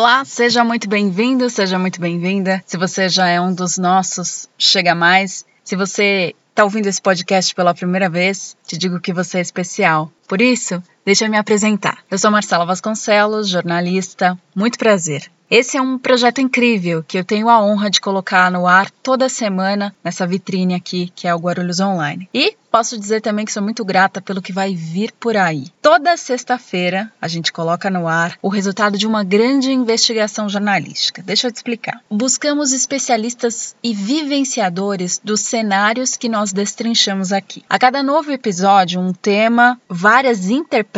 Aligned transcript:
Olá, 0.00 0.24
seja 0.24 0.64
muito 0.64 0.88
bem-vindo, 0.88 1.50
seja 1.50 1.78
muito 1.78 2.00
bem-vinda. 2.00 2.64
Se 2.64 2.78
você 2.78 3.06
já 3.06 3.28
é 3.28 3.38
um 3.38 3.52
dos 3.52 3.76
nossos, 3.76 4.48
chega 4.56 4.94
mais. 4.94 5.44
Se 5.62 5.76
você 5.76 6.34
está 6.48 6.64
ouvindo 6.64 6.86
esse 6.86 7.02
podcast 7.02 7.54
pela 7.54 7.74
primeira 7.74 8.08
vez, 8.08 8.56
te 8.66 8.78
digo 8.78 8.98
que 8.98 9.12
você 9.12 9.36
é 9.36 9.40
especial. 9.42 10.10
Por 10.26 10.40
isso, 10.40 10.82
deixa 11.04 11.26
eu 11.26 11.30
me 11.30 11.36
apresentar. 11.36 11.98
Eu 12.10 12.18
sou 12.18 12.30
Marcela 12.30 12.64
Vasconcelos, 12.64 13.48
jornalista. 13.48 14.38
Muito 14.54 14.78
prazer. 14.78 15.30
Esse 15.50 15.76
é 15.76 15.82
um 15.82 15.98
projeto 15.98 16.40
incrível 16.40 17.02
que 17.02 17.18
eu 17.18 17.24
tenho 17.24 17.48
a 17.48 17.60
honra 17.60 17.90
de 17.90 18.00
colocar 18.00 18.52
no 18.52 18.68
ar 18.68 18.88
toda 19.02 19.28
semana 19.28 19.92
nessa 20.04 20.24
vitrine 20.24 20.74
aqui, 20.74 21.12
que 21.12 21.26
é 21.26 21.34
o 21.34 21.38
Guarulhos 21.38 21.80
Online. 21.80 22.28
E 22.32 22.56
posso 22.70 22.96
dizer 22.96 23.20
também 23.20 23.44
que 23.44 23.52
sou 23.52 23.60
muito 23.60 23.84
grata 23.84 24.22
pelo 24.22 24.40
que 24.40 24.52
vai 24.52 24.76
vir 24.76 25.10
por 25.18 25.36
aí. 25.36 25.64
Toda 25.82 26.16
sexta-feira 26.16 27.12
a 27.20 27.26
gente 27.26 27.52
coloca 27.52 27.90
no 27.90 28.06
ar 28.06 28.38
o 28.40 28.48
resultado 28.48 28.96
de 28.96 29.08
uma 29.08 29.24
grande 29.24 29.72
investigação 29.72 30.48
jornalística. 30.48 31.20
Deixa 31.20 31.48
eu 31.48 31.52
te 31.52 31.56
explicar. 31.56 32.00
Buscamos 32.08 32.72
especialistas 32.72 33.74
e 33.82 33.92
vivenciadores 33.92 35.20
dos 35.22 35.40
cenários 35.40 36.16
que 36.16 36.28
nós 36.28 36.52
destrinchamos 36.52 37.32
aqui. 37.32 37.64
A 37.68 37.76
cada 37.76 38.04
novo 38.04 38.30
episódio, 38.30 39.00
um 39.00 39.12
tema, 39.12 39.80
várias 39.88 40.48
interpretações 40.48 40.89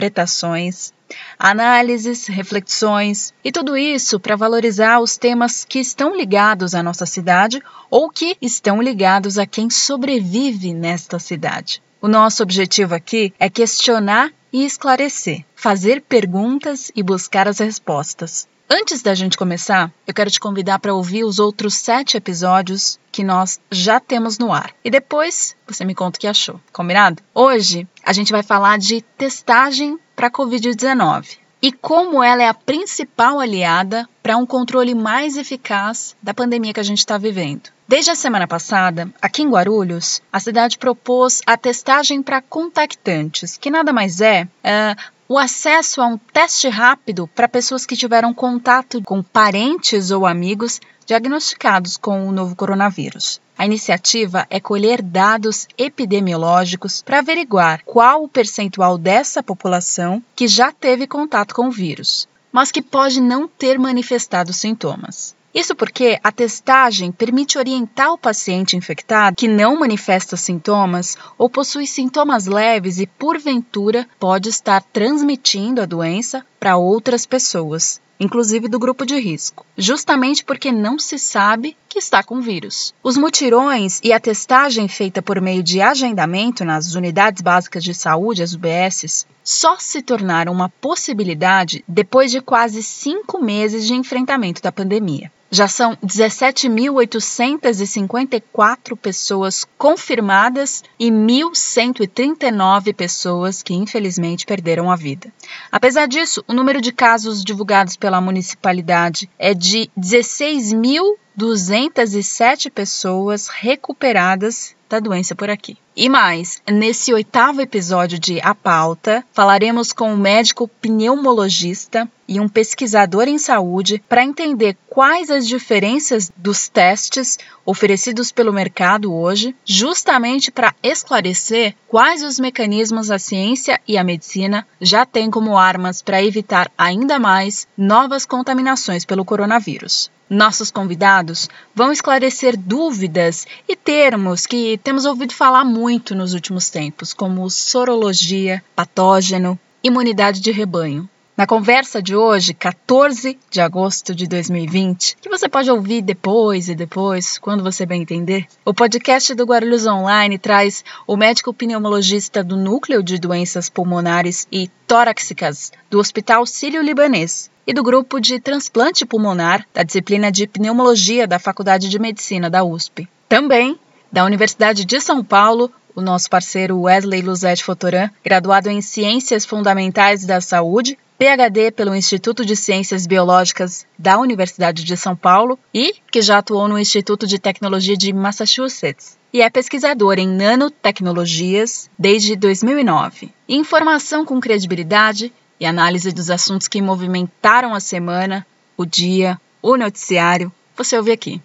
análises, 1.39 2.27
reflexões 2.27 3.33
e 3.45 3.53
tudo 3.53 3.77
isso 3.77 4.19
para 4.19 4.37
valorizar 4.37 5.01
os 5.01 5.17
temas 5.17 5.65
que 5.65 5.79
estão 5.79 6.17
ligados 6.17 6.75
à 6.75 6.83
nossa 6.83 7.07
cidade 7.07 7.63
ou 7.91 8.11
que 8.11 8.37
estão 8.41 8.81
ligados 8.81 9.39
a 9.39 9.47
quem 9.47 9.69
sobrevive 9.69 10.73
nesta 10.73 11.19
cidade. 11.19 11.83
O 12.01 12.09
nosso 12.09 12.43
objetivo 12.43 12.95
aqui 12.95 13.33
é 13.39 13.49
questionar 13.49 14.33
e 14.53 14.65
esclarecer, 14.65 15.45
fazer 15.55 16.03
perguntas 16.03 16.91
e 16.95 17.03
buscar 17.03 17.49
as 17.49 17.59
respostas. 17.59 18.49
Antes 18.75 19.03
da 19.03 19.15
gente 19.15 19.37
começar, 19.37 19.93
eu 20.07 20.15
quero 20.15 20.31
te 20.31 20.41
convidar 20.41 20.79
para 20.79 20.95
ouvir 20.95 21.25
os 21.25 21.39
outros 21.39 21.75
sete 21.75 22.17
episódios 22.17 22.99
que 23.13 23.23
nós 23.23 23.61
já 23.71 24.01
temos 24.01 24.39
no 24.39 24.51
ar. 24.51 24.75
E 24.83 24.91
depois 24.91 25.55
você 25.67 25.85
me 25.85 25.95
conta 25.95 26.17
o 26.17 26.21
que 26.21 26.27
achou. 26.27 26.59
Combinado? 26.73 27.23
Hoje 27.35 27.87
a 28.03 28.15
gente 28.15 28.33
vai 28.33 28.43
falar 28.43 28.79
de 28.79 29.03
testagem 29.03 29.99
para 30.17 30.29
a 30.29 30.31
Covid-19 30.31 31.37
e 31.61 31.71
como 31.71 32.23
ela 32.23 32.45
é 32.45 32.49
a 32.49 32.55
principal 32.55 33.41
aliada 33.41 34.09
para 34.23 34.39
um 34.39 34.47
controle 34.47 34.95
mais 34.95 35.37
eficaz 35.37 36.17
da 36.23 36.33
pandemia 36.33 36.73
que 36.73 36.81
a 36.81 36.83
gente 36.83 37.01
está 37.01 37.19
vivendo. 37.19 37.69
Desde 37.87 38.11
a 38.11 38.15
semana 38.15 38.49
passada, 38.49 39.13
aqui 39.21 39.43
em 39.43 39.51
Guarulhos, 39.51 40.23
a 40.33 40.41
cidade 40.41 40.79
propôs 40.79 41.43
a 41.47 41.59
testagem 41.59 42.23
para 42.23 42.41
contactantes, 42.41 43.59
que 43.59 43.71
nada 43.71 43.93
mais 43.93 44.23
é 44.23 44.45
uh, 44.45 45.13
o 45.33 45.39
acesso 45.39 46.03
a 46.03 46.07
um 46.07 46.19
teste 46.19 46.69
rápido 46.69 47.27
para 47.27 47.49
pessoas 47.49 47.87
que 47.87 47.97
tiveram 47.97 48.35
contato 48.35 49.01
com 49.03 49.23
parentes 49.23 50.11
ou 50.11 50.27
amigos 50.27 50.79
diagnosticados 51.07 51.97
com 51.97 52.29
o 52.29 52.33
novo 52.33 52.55
coronavírus. 52.55 53.41
A 53.57 53.65
iniciativa 53.65 54.47
é 54.51 54.61
colher 54.61 55.01
dados 55.01 55.67
epidemiológicos 55.79 57.01
para 57.01 57.21
averiguar 57.21 57.83
qual 57.87 58.23
o 58.23 58.29
percentual 58.29 58.99
dessa 58.99 59.43
população 59.43 60.23
que 60.37 60.47
já 60.47 60.71
teve 60.71 61.07
contato 61.07 61.55
com 61.55 61.69
o 61.69 61.73
vírus, 61.73 62.29
mas 62.53 62.71
que 62.71 62.83
pode 62.83 63.19
não 63.19 63.49
ter 63.49 63.79
manifestado 63.79 64.53
sintomas. 64.53 65.35
Isso 65.55 65.75
porque 65.75 66.19
a 66.25 66.33
testagem 66.33 67.13
permite 67.13 67.59
orientar 67.59 68.11
o 68.11 68.19
paciente 68.19 68.75
infectado 68.75 69.37
que 69.37 69.47
não 69.47 69.79
manifesta 69.79 70.35
sintomas 70.35 71.15
ou 71.37 71.51
possui 71.51 71.87
sintomas 71.87 72.47
leves 72.47 72.99
e, 72.99 73.07
porventura, 73.07 74.09
pode 74.19 74.49
estar 74.49 74.83
transmitindo 74.83 75.83
a 75.83 75.87
doença 75.87 76.43
para 76.59 76.79
outras 76.79 77.27
pessoas, 77.27 78.01
inclusive 78.19 78.67
do 78.67 78.79
grupo 78.79 79.05
de 79.05 79.21
risco, 79.21 79.67
justamente 79.77 80.43
porque 80.43 80.73
não 80.73 80.99
se 80.99 81.19
sabe 81.19 81.77
que 81.87 81.99
está 81.99 82.23
com 82.23 82.41
vírus. 82.41 82.95
Os 83.03 83.19
mutirões 83.19 84.01
e 84.03 84.11
a 84.11 84.19
testagem 84.19 84.89
feita 84.89 85.21
por 85.21 85.39
meio 85.39 85.63
de 85.63 85.83
agendamento 85.83 86.65
nas 86.65 86.95
unidades 86.95 87.43
básicas 87.43 87.85
de 87.85 87.93
saúde, 87.93 88.43
as 88.43 88.55
UBSs, 88.55 89.27
só 89.45 89.77
se 89.79 90.01
tornaram 90.01 90.51
uma 90.51 90.71
possibilidade 90.71 91.85
depois 91.87 92.31
de 92.31 92.41
quase 92.41 92.83
cinco 92.83 93.39
meses 93.39 93.87
de 93.87 93.93
enfrentamento 93.93 94.63
da 94.63 94.73
pandemia. 94.73 95.31
Já 95.55 95.69
são 95.69 95.95
17.854 95.97 98.97
pessoas 98.97 99.67
confirmadas 99.77 100.83
e 100.99 101.11
1.139 101.11 102.95
pessoas 102.95 103.63
que 103.63 103.75
infelizmente 103.75 104.47
perderam 104.47 104.91
a 104.91 104.97
vida. 104.97 105.31
Apesar 105.71 106.09
disso, 106.09 106.43
o 106.49 106.55
número 106.55 106.81
de 106.81 106.91
casos 106.91 107.45
divulgados 107.45 107.97
pela 107.97 108.19
municipalidade 108.19 109.29
é 109.39 109.53
de 109.53 109.91
16.207 109.95 112.71
pessoas 112.71 113.49
recuperadas 113.49 114.75
da 114.93 115.01
doença 115.01 115.35
por 115.35 115.49
aqui. 115.49 115.79
E 115.97 116.09
mais, 116.09 116.61
nesse 116.71 117.13
oitavo 117.13 117.61
episódio 117.61 118.19
de 118.19 118.41
A 118.41 118.55
Pauta, 118.55 119.25
falaremos 119.33 119.93
com 119.93 120.13
um 120.13 120.17
médico 120.17 120.69
pneumologista 120.81 122.09
e 122.29 122.39
um 122.39 122.49
pesquisador 122.49 123.29
em 123.29 123.39
saúde 123.39 124.03
para 124.09 124.25
entender 124.25 124.77
quais 124.89 125.31
as 125.31 125.47
diferenças 125.47 126.31
dos 126.37 126.69
testes 126.69 127.39
oferecidos 127.65 128.31
pelo 128.33 128.53
mercado 128.53 129.15
hoje, 129.15 129.55
justamente 129.65 130.51
para 130.51 130.75
esclarecer 130.83 131.75
quais 131.89 132.23
os 132.23 132.39
mecanismos 132.39 133.11
a 133.11 133.19
ciência 133.19 133.81
e 133.87 133.97
a 133.97 134.05
medicina 134.05 134.67
já 134.81 135.05
têm 135.05 135.31
como 135.31 135.57
armas 135.59 136.03
para 136.03 136.23
evitar 136.23 136.71
ainda 136.77 137.19
mais 137.19 137.67
novas 137.77 138.25
contaminações 138.25 139.05
pelo 139.05 139.25
coronavírus. 139.25 140.11
Nossos 140.33 140.71
convidados 140.71 141.47
vão 141.75 141.93
esclarecer 141.93 142.57
dúvidas 142.57 143.47
e 143.69 143.77
termos 143.77 144.47
que 144.47 144.79
temos 144.83 145.05
ouvido 145.05 145.33
falar 145.33 145.65
muito 145.65 146.15
nos 146.15 146.35
últimos 146.35 146.69
tempos, 146.69 147.15
como 147.15 147.49
sorologia, 147.49 148.63
patógeno, 148.75 149.59
imunidade 149.83 150.41
de 150.41 150.51
rebanho. 150.51 151.09
Na 151.35 151.47
conversa 151.47 152.03
de 152.03 152.15
hoje, 152.15 152.53
14 152.53 153.39
de 153.51 153.61
agosto 153.61 154.15
de 154.15 154.27
2020, 154.27 155.17
que 155.21 155.31
você 155.31 155.49
pode 155.49 155.71
ouvir 155.71 156.03
depois 156.03 156.69
e 156.69 156.75
depois, 156.75 157.39
quando 157.39 157.63
você 157.63 157.87
bem 157.87 158.03
entender, 158.03 158.47
o 158.65 158.75
podcast 158.75 159.35
do 159.35 159.47
Guarulhos 159.47 159.87
Online 159.87 160.37
traz 160.37 160.85
o 161.07 161.17
médico 161.17 161.55
pneumologista 161.55 162.45
do 162.45 162.57
Núcleo 162.57 163.03
de 163.03 163.19
Doenças 163.19 163.71
Pulmonares 163.71 164.47
e 164.53 164.69
Torácicas 164.87 165.73
do 165.89 165.99
Hospital 165.99 166.45
Sírio-Libanês, 166.45 167.51
e 167.67 167.73
do 167.73 167.83
grupo 167.83 168.21
de 168.21 168.41
transplante 168.41 169.07
pulmonar 169.07 169.67
da 169.73 169.83
disciplina 169.83 170.33
de 170.33 170.47
pneumologia 170.47 171.27
da 171.27 171.39
Faculdade 171.39 171.89
de 171.89 171.99
Medicina 171.99 172.51
da 172.51 172.65
USP. 172.65 173.09
Também 173.29 173.79
da 174.13 174.25
Universidade 174.25 174.85
de 174.85 175.01
São 175.01 175.25
Paulo, 175.25 175.73
o 175.97 176.03
nosso 176.03 176.29
parceiro 176.29 176.83
Wesley 176.83 177.23
Luzete 177.23 177.65
Fotoran, 177.65 178.11
graduado 178.23 178.69
em 178.69 178.83
Ciências 178.83 179.47
Fundamentais 179.47 180.27
da 180.27 180.39
Saúde, 180.41 180.99
PhD 181.19 181.71
pelo 181.71 181.95
Instituto 181.95 182.45
de 182.45 182.55
Ciências 182.55 183.07
Biológicas 183.07 183.87
da 183.99 184.19
Universidade 184.19 184.85
de 184.85 184.97
São 184.97 185.17
Paulo 185.17 185.59
e 185.73 185.95
que 186.11 186.21
já 186.21 186.39
atuou 186.39 186.69
no 186.69 186.79
Instituto 186.79 187.27
de 187.27 187.39
Tecnologia 187.39 187.97
de 187.97 188.13
Massachusetts. 188.13 189.17
E 189.33 189.41
é 189.41 189.49
pesquisador 189.49 190.19
em 190.19 190.29
nanotecnologias 190.29 191.89
desde 191.99 192.37
2009. 192.37 193.33
Informação 193.49 194.27
com 194.27 194.41
credibilidade 194.41 195.33
e 195.59 195.65
análise 195.65 196.13
dos 196.13 196.29
assuntos 196.29 196.69
que 196.69 196.83
movimentaram 196.83 197.73
a 197.75 197.81
semana, 197.81 198.47
o 198.77 198.85
dia, 198.85 199.41
o 199.63 199.77
noticiário, 199.77 200.53
você 200.77 200.99
ouve 200.99 201.13
aqui. 201.13 201.41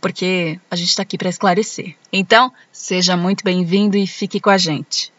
Porque 0.00 0.60
a 0.70 0.76
gente 0.76 0.88
está 0.88 1.02
aqui 1.02 1.18
para 1.18 1.28
esclarecer. 1.28 1.96
Então, 2.12 2.52
seja 2.70 3.16
muito 3.16 3.44
bem-vindo 3.44 3.96
e 3.96 4.06
fique 4.06 4.40
com 4.40 4.50
a 4.50 4.58
gente. 4.58 5.12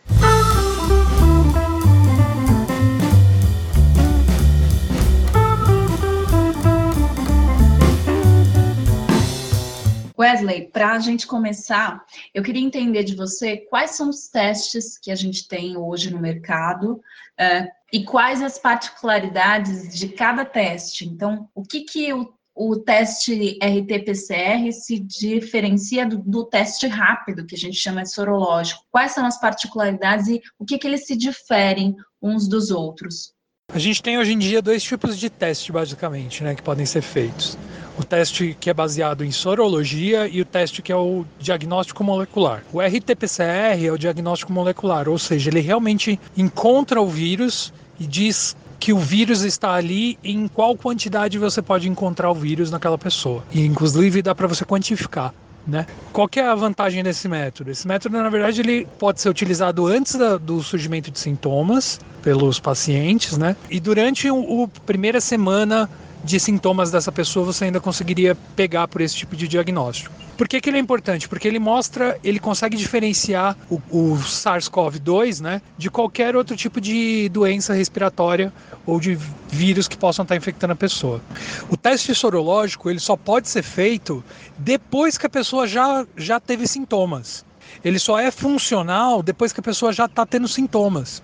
Wesley, 10.20 10.68
para 10.68 10.92
a 10.92 11.00
gente 11.00 11.26
começar, 11.26 12.06
eu 12.34 12.44
queria 12.44 12.62
entender 12.62 13.04
de 13.04 13.16
você 13.16 13.56
quais 13.56 13.92
são 13.92 14.10
os 14.10 14.28
testes 14.28 14.98
que 14.98 15.12
a 15.12 15.16
gente 15.16 15.48
tem 15.48 15.78
hoje 15.78 16.12
no 16.12 16.20
mercado 16.20 16.96
uh, 17.40 17.68
e 17.92 18.04
quais 18.04 18.42
as 18.42 18.60
particularidades 18.60 19.98
de 19.98 20.10
cada 20.10 20.44
teste. 20.44 21.06
Então, 21.06 21.48
o 21.56 21.64
que, 21.64 21.82
que 21.82 22.12
o, 22.12 22.34
o 22.60 22.76
teste 22.76 23.58
RT-PCR 23.64 24.70
se 24.74 25.00
diferencia 25.00 26.06
do, 26.06 26.18
do, 26.18 26.44
teste 26.44 26.88
rápido, 26.88 27.46
que 27.46 27.56
a 27.56 27.58
gente 27.58 27.78
chama 27.78 28.04
de 28.04 28.12
sorológico? 28.12 28.84
Quais 28.92 29.14
são 29.14 29.26
as 29.26 29.40
particularidades 29.40 30.28
e 30.28 30.42
o 30.60 30.66
que, 30.66 30.78
que 30.78 30.86
eles 30.86 31.08
se 31.08 31.16
diferem 31.16 31.96
uns 32.22 32.50
dos 32.50 32.70
outros? 32.70 33.34
A 33.74 33.80
gente 33.80 34.04
tem 34.04 34.18
hoje 34.18 34.34
em 34.34 34.38
dia 34.38 34.62
dois 34.62 34.84
tipos 34.84 35.18
de 35.18 35.30
teste, 35.30 35.72
basicamente, 35.72 36.44
né, 36.44 36.54
que 36.54 36.62
podem 36.62 36.86
ser 36.86 37.02
feitos 37.02 37.58
o 37.98 38.04
teste 38.04 38.56
que 38.58 38.70
é 38.70 38.74
baseado 38.74 39.26
em 39.26 39.32
sorologia 39.32 40.26
e 40.26 40.40
o 40.40 40.46
teste 40.46 40.82
que 40.82 40.90
é 40.90 40.96
o 40.96 41.26
diagnóstico 41.38 42.02
molecular. 42.02 42.64
O 42.72 42.80
RT-PCR 42.80 43.86
é 43.86 43.92
o 43.92 43.98
diagnóstico 43.98 44.54
molecular, 44.54 45.10
ou 45.10 45.20
seja, 45.20 45.50
ele 45.50 45.60
realmente 45.60 46.18
encontra 46.38 47.02
o 47.02 47.08
vírus 47.08 47.74
e 48.00 48.08
diz 48.08 48.56
que 48.80 48.94
o 48.94 48.98
vírus 48.98 49.42
está 49.42 49.74
ali 49.74 50.18
e 50.24 50.32
em 50.32 50.48
qual 50.48 50.76
quantidade 50.76 51.38
você 51.38 51.62
pode 51.62 51.90
encontrar 51.90 52.32
o 52.32 52.36
vírus 52.36 52.72
naquela 52.72 52.98
pessoa. 52.98 53.44
E 53.52 53.66
inclusive 53.66 54.22
dá 54.22 54.34
para 54.34 54.48
você 54.48 54.64
quantificar. 54.64 55.34
Né? 55.68 55.86
Qual 56.12 56.28
que 56.28 56.40
é 56.40 56.48
a 56.48 56.56
vantagem 56.56 57.04
desse 57.04 57.28
método? 57.28 57.70
Esse 57.70 57.88
método, 57.88 58.18
na 58.18 58.30
verdade, 58.30 58.62
ele 58.62 58.88
pode 58.98 59.22
ser 59.22 59.30
utilizado 59.30 59.86
antes 59.86 60.16
da, 60.16 60.38
do 60.38 60.64
surgimento 60.64 61.12
de 61.12 61.20
sintomas 61.20 62.00
pelos 62.24 62.60
pacientes, 62.60 63.38
né? 63.38 63.56
E 63.70 63.80
durante 63.80 64.32
o, 64.32 64.64
o 64.64 64.68
primeira 64.68 65.22
semana 65.22 65.88
de 66.24 66.40
sintomas 66.40 66.92
dessa 66.92 67.12
pessoa 67.12 67.46
você 67.46 67.66
ainda 67.66 67.80
conseguiria 67.80 68.36
pegar 68.56 68.88
por 68.88 69.02
esse 69.02 69.16
tipo 69.16 69.36
de 69.36 69.48
diagnóstico. 69.48 70.14
Por 70.38 70.48
que, 70.48 70.62
que 70.62 70.70
ele 70.70 70.78
é 70.78 70.80
importante? 70.80 71.28
Porque 71.28 71.48
ele 71.48 71.60
mostra, 71.60 72.18
ele 72.24 72.40
consegue 72.40 72.78
diferenciar 72.78 73.58
o, 73.70 73.76
o 73.90 74.18
SARS-CoV-2 74.18 75.42
né, 75.42 75.62
de 75.78 75.90
qualquer 75.90 76.36
outro 76.36 76.56
tipo 76.56 76.80
de 76.80 77.28
doença 77.30 77.74
respiratória 77.74 78.54
ou 78.86 79.00
de 79.00 79.18
vírus 79.50 79.88
que 79.88 79.98
possam 79.98 80.24
estar 80.24 80.36
infectando 80.36 80.74
a 80.74 80.76
pessoa. 80.78 81.22
O 81.70 81.76
teste 81.76 82.16
sorológico 82.16 82.90
ele 82.90 83.00
só 83.00 83.18
pode 83.18 83.50
ser 83.50 83.64
feito 83.64 84.24
depois 84.58 85.18
que 85.18 85.26
a 85.26 85.30
pessoa 85.30 85.68
já, 85.68 86.06
já 86.16 86.40
teve 86.40 86.66
sintomas. 86.68 87.46
Ele 87.84 88.00
só 88.00 88.20
é 88.20 88.32
funcional 88.32 89.22
depois 89.22 89.54
que 89.54 89.60
a 89.60 89.64
pessoa 89.64 89.92
já 89.92 90.06
está 90.06 90.26
tendo 90.26 90.48
sintomas. 90.48 91.22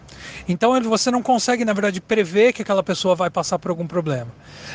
Então 0.48 0.80
você 0.84 1.10
não 1.12 1.22
consegue, 1.22 1.66
na 1.66 1.74
verdade, 1.74 2.00
prever 2.02 2.54
que 2.54 2.62
aquela 2.62 2.84
pessoa 2.84 3.16
vai 3.16 3.30
passar 3.30 3.60
por 3.60 3.70
algum 3.70 3.88
problema. 3.88 4.32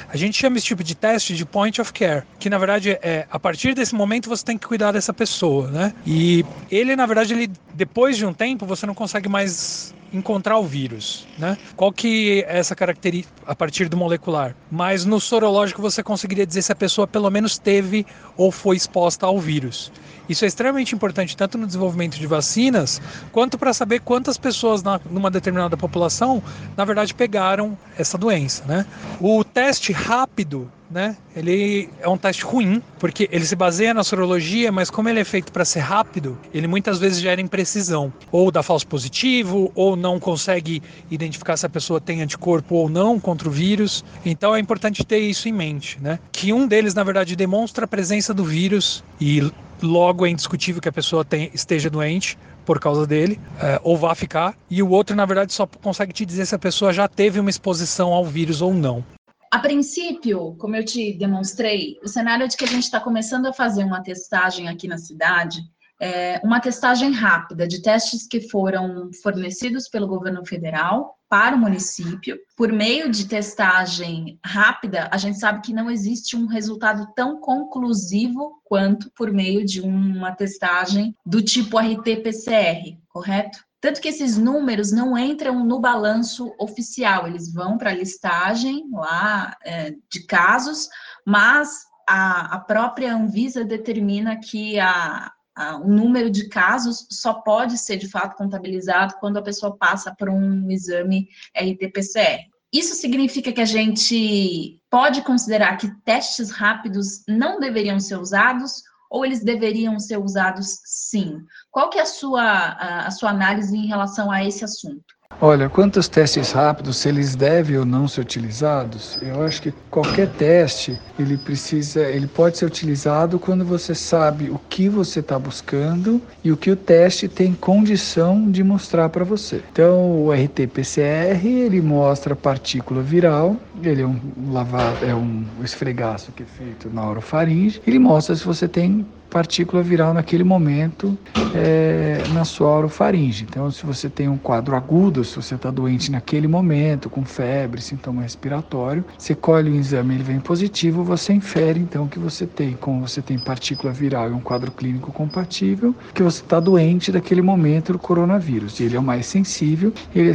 A 0.08 0.17
gente 0.17 0.38
chama 0.38 0.56
esse 0.56 0.67
tipo 0.67 0.82
de 0.82 0.94
teste 0.94 1.35
de 1.35 1.44
point 1.44 1.81
of 1.81 1.93
care, 1.93 2.25
que 2.38 2.50
na 2.50 2.58
verdade 2.58 2.99
é 3.02 3.26
a 3.31 3.38
partir 3.38 3.75
desse 3.75 3.94
momento 3.94 4.29
você 4.29 4.44
tem 4.44 4.58
que 4.58 4.67
cuidar 4.67 4.93
dessa 4.93 5.12
pessoa, 5.12 5.69
né? 5.69 5.93
E 6.06 6.44
ele, 6.70 6.97
na 6.97 7.06
verdade, 7.06 7.35
ele 7.35 7.50
depois 7.75 8.17
de 8.17 8.26
um 8.26 8.32
tempo 8.32 8.67
você 8.67 8.87
não 8.87 8.94
consegue 8.94 9.29
mais 9.29 9.94
encontrar 10.12 10.58
o 10.58 10.64
vírus, 10.64 11.26
né? 11.38 11.56
Qual 11.76 11.93
que 11.93 12.44
é 12.47 12.58
essa 12.58 12.75
característica 12.75 13.32
a 13.47 13.55
partir 13.55 13.88
do 13.88 13.97
molecular? 13.97 14.55
Mas 14.70 15.05
no 15.05 15.20
sorológico 15.20 15.81
você 15.81 16.02
conseguiria 16.02 16.47
dizer 16.47 16.62
se 16.62 16.73
a 16.73 16.75
pessoa 16.75 17.06
pelo 17.06 17.31
menos 17.31 17.58
teve 17.58 18.05
ou 18.37 18.50
foi 18.50 18.76
exposta 18.76 19.26
ao 19.26 19.38
vírus. 19.38 19.93
Isso 20.29 20.44
é 20.44 20.49
extremamente 20.49 20.94
importante 20.94 21.37
tanto 21.37 21.58
no 21.58 21.67
desenvolvimento 21.67 22.17
de 22.17 22.26
vacinas, 22.26 23.00
quanto 23.32 23.58
para 23.58 23.73
saber 23.73 24.00
quantas 24.00 24.38
pessoas 24.38 24.82
na, 24.82 25.00
numa 25.11 25.31
determinada 25.41 25.77
população, 25.77 26.43
na 26.77 26.85
verdade, 26.85 27.15
pegaram 27.15 27.77
essa 27.97 28.17
doença, 28.17 28.65
né? 28.67 28.87
O 29.21 29.43
teste 29.43 29.93
rápido 29.93 30.71
né? 30.91 31.17
Ele 31.37 31.89
é 32.01 32.09
um 32.09 32.19
teste 32.19 32.43
ruim, 32.43 32.83
porque 32.99 33.29
ele 33.31 33.47
se 33.47 33.55
baseia 33.55 33.95
na 33.95 34.03
sorologia, 34.03 34.73
mas 34.73 34.91
como 34.91 35.09
ele 35.09 35.21
é 35.21 35.25
feito 35.25 35.53
para 35.53 35.65
ser 35.65 35.81
rápido, 35.81 36.37
ele 36.53 36.67
muitas 36.67 36.99
vezes 36.99 37.21
gera 37.21 37.41
imprecisão. 37.41 38.13
Ou 38.33 38.51
dá 38.51 38.63
falso 38.63 38.87
positivo, 38.87 39.71
ou 39.75 39.95
não 39.95 40.19
consegue 40.19 40.83
identificar 41.11 41.57
se 41.57 41.65
a 41.65 41.69
pessoa 41.69 42.01
tem 42.01 42.23
anticorpo 42.23 42.75
ou 42.75 42.89
não 42.89 43.21
contra 43.21 43.49
o 43.49 43.53
vírus. 43.53 44.05
Então 44.25 44.55
é 44.55 44.59
importante 44.59 45.05
ter 45.05 45.21
isso 45.21 45.49
em 45.49 45.53
mente, 45.53 45.99
né? 46.01 46.19
Que 46.33 46.53
um 46.53 46.67
deles, 46.67 46.93
na 46.93 47.05
verdade, 47.05 47.37
demonstra 47.37 47.85
a 47.85 47.89
presença 47.89 48.35
do 48.35 48.45
vírus 48.45 49.05
e 49.21 49.49
logo 49.83 50.27
é 50.27 50.31
indiscutível 50.31 50.83
que 50.83 50.89
a 50.89 50.93
pessoa 50.93 51.25
tem, 51.25 51.51
esteja 51.55 51.89
doente 51.89 52.37
por 52.71 52.79
causa 52.79 53.05
dele, 53.05 53.41
é, 53.61 53.81
ou 53.83 53.97
vá 53.97 54.15
ficar, 54.15 54.57
e 54.71 54.81
o 54.81 54.91
outro, 54.91 55.17
na 55.17 55.27
verdade, 55.27 55.53
só 55.53 55.67
consegue 55.67 56.13
te 56.13 56.25
dizer 56.25 56.47
se 56.47 56.55
a 56.55 56.59
pessoa 56.59 56.93
já 56.93 57.09
teve 57.09 57.41
uma 57.41 57.51
exposição 57.51 58.13
ao 58.13 58.25
vírus 58.25 58.63
ou 58.63 58.73
não. 58.73 59.05
A 59.51 59.59
princípio, 59.59 60.55
como 60.55 60.77
eu 60.77 60.85
te 60.85 61.13
demonstrei, 61.15 61.99
o 62.01 62.07
cenário 62.07 62.45
é 62.45 62.47
de 62.47 62.57
que 62.57 62.63
a 62.63 62.69
gente 62.69 62.85
está 62.85 63.01
começando 63.01 63.47
a 63.47 63.53
fazer 63.53 63.83
uma 63.83 64.01
testagem 64.05 64.69
aqui 64.69 64.87
na 64.87 64.99
cidade, 64.99 65.59
é, 66.01 66.41
uma 66.45 66.61
testagem 66.61 67.11
rápida 67.11 67.67
de 67.67 67.83
testes 67.83 68.29
que 68.29 68.41
foram 68.41 69.11
fornecidos 69.21 69.89
pelo 69.89 70.07
governo 70.07 70.47
federal 70.47 71.17
para 71.31 71.55
o 71.55 71.59
município. 71.59 72.37
Por 72.56 72.73
meio 72.73 73.09
de 73.09 73.29
testagem 73.29 74.41
rápida, 74.44 75.09
a 75.12 75.17
gente 75.17 75.38
sabe 75.38 75.62
que 75.62 75.73
não 75.73 75.88
existe 75.88 76.37
um 76.37 76.47
resultado 76.47 77.06
tão 77.15 77.38
conclusivo 77.41 78.61
quanto 78.65 79.09
por 79.12 79.32
meio 79.32 79.65
de 79.65 79.81
uma 79.81 80.32
testagem 80.32 81.15
do 81.25 81.41
tipo 81.41 81.79
RT-PCR, 81.79 82.99
correto? 83.09 83.61
Tanto 83.81 84.00
que 84.00 84.09
esses 84.09 84.37
números 84.37 84.91
não 84.91 85.17
entram 85.17 85.65
no 85.65 85.79
balanço 85.79 86.53
oficial, 86.59 87.29
eles 87.29 87.50
vão 87.50 87.79
para 87.79 87.91
a 87.91 87.94
listagem 87.94 88.91
lá 88.93 89.56
é, 89.65 89.94
de 90.11 90.26
casos, 90.26 90.88
mas 91.25 91.87
a, 92.09 92.56
a, 92.56 92.59
própria 92.59 93.15
Anvisa 93.15 93.65
determina 93.65 94.37
que 94.37 94.79
a, 94.81 95.33
a, 95.61 95.77
o 95.77 95.89
número 95.89 96.31
de 96.31 96.49
casos 96.49 97.07
só 97.11 97.35
pode 97.35 97.77
ser 97.77 97.99
de 97.99 98.09
fato 98.09 98.37
contabilizado 98.37 99.15
quando 99.21 99.37
a 99.37 99.43
pessoa 99.43 99.77
passa 99.77 100.15
por 100.15 100.31
um 100.31 100.71
exame 100.71 101.29
RT-PCR. 101.55 102.49
Isso 102.73 102.95
significa 102.95 103.53
que 103.53 103.61
a 103.61 103.67
gente 103.67 104.81
pode 104.89 105.23
considerar 105.23 105.77
que 105.77 105.95
testes 106.03 106.51
rápidos 106.51 107.25
não 107.29 107.61
deveriam 107.61 108.01
ser 108.01 108.17
usados 108.17 108.83
ou 109.11 109.27
eles 109.27 109.43
deveriam 109.43 109.99
ser 109.99 110.19
usados 110.19 110.81
sim? 110.85 111.45
Qual 111.71 111.91
que 111.91 111.99
é 111.99 112.03
a 112.03 112.07
sua, 112.07 112.73
a 113.07 113.11
sua 113.11 113.31
análise 113.31 113.77
em 113.77 113.87
relação 113.87 114.31
a 114.31 114.45
esse 114.45 114.65
assunto? 114.65 115.20
Olha, 115.43 115.71
quanto 115.71 115.99
aos 115.99 116.07
testes 116.07 116.53
rápidos, 116.53 116.99
se 116.99 117.09
eles 117.09 117.35
devem 117.35 117.79
ou 117.79 117.87
não 117.87 118.07
ser 118.07 118.21
utilizados, 118.21 119.19
eu 119.23 119.43
acho 119.43 119.63
que 119.63 119.73
qualquer 119.91 120.29
teste 120.29 121.01
ele 121.19 121.39
precisa, 121.39 122.03
ele 122.03 122.27
pode 122.27 122.59
ser 122.59 122.67
utilizado 122.67 123.39
quando 123.39 123.65
você 123.65 123.95
sabe 123.95 124.51
o 124.51 124.61
que 124.69 124.87
você 124.87 125.21
está 125.21 125.39
buscando 125.39 126.21
e 126.45 126.53
o 126.53 126.59
que 126.59 126.71
o 126.71 126.77
teste 126.77 127.27
tem 127.27 127.55
condição 127.55 128.51
de 128.51 128.63
mostrar 128.63 129.09
para 129.09 129.25
você. 129.25 129.63
Então, 129.73 130.27
o 130.27 130.31
RT-PCR 130.31 131.47
ele 131.47 131.81
mostra 131.81 132.37
partícula 132.37 133.01
viral, 133.01 133.57
ele 133.83 134.03
é 134.03 134.07
um 134.07 134.21
lavado, 134.53 135.07
é 135.07 135.15
um 135.15 135.47
esfregaço 135.65 136.33
que 136.33 136.43
é 136.43 136.47
feito 136.47 136.91
na 136.91 137.09
orofaringe, 137.09 137.81
ele 137.87 137.99
mostra 137.99 138.37
se 138.37 138.45
você 138.45 138.69
tem 138.69 139.07
partícula 139.31 139.82
viral 139.82 140.12
naquele 140.12 140.44
momento 140.44 141.17
é, 141.55 142.27
na 142.29 142.44
sua 142.44 142.69
orofaringe. 142.69 143.47
Então, 143.49 143.71
se 143.71 143.85
você 143.85 144.09
tem 144.09 144.29
um 144.29 144.37
quadro 144.37 144.77
agudo, 144.77 145.25
se 145.25 145.37
você 145.37 145.55
está 145.55 145.71
doente 145.71 146.11
naquele 146.11 146.47
momento, 146.47 147.09
com 147.09 147.25
febre, 147.25 147.81
sintoma 147.81 148.23
respiratório, 148.23 149.05
você 149.17 149.35
colhe 149.35 149.71
o 149.71 149.75
exame, 149.75 150.15
ele 150.15 150.23
vem 150.23 150.41
positivo, 150.41 151.05
você 151.05 151.32
infere 151.32 151.81
então 151.81 152.06
que 152.06 152.19
você 152.19 152.47
tem, 152.47 152.73
como 152.73 153.06
você 153.06 153.23
tem 153.23 153.38
partícula 153.38 153.93
viral 153.93 154.31
e 154.31 154.32
um 154.32 154.41
quadro 154.41 154.71
clínico 154.71 155.12
compatível, 155.12 155.94
que 156.15 156.23
você 156.23 156.43
está 156.43 156.61
doente 156.61 157.12
daquele 157.12 157.43
momento 157.43 157.93
do 157.93 157.99
coronavírus. 157.99 158.81
Ele 158.81 158.97
é 158.97 159.00
o 159.00 159.02
mais 159.02 159.26
sensível, 159.26 159.93
ele 160.14 160.31
é 160.31 160.35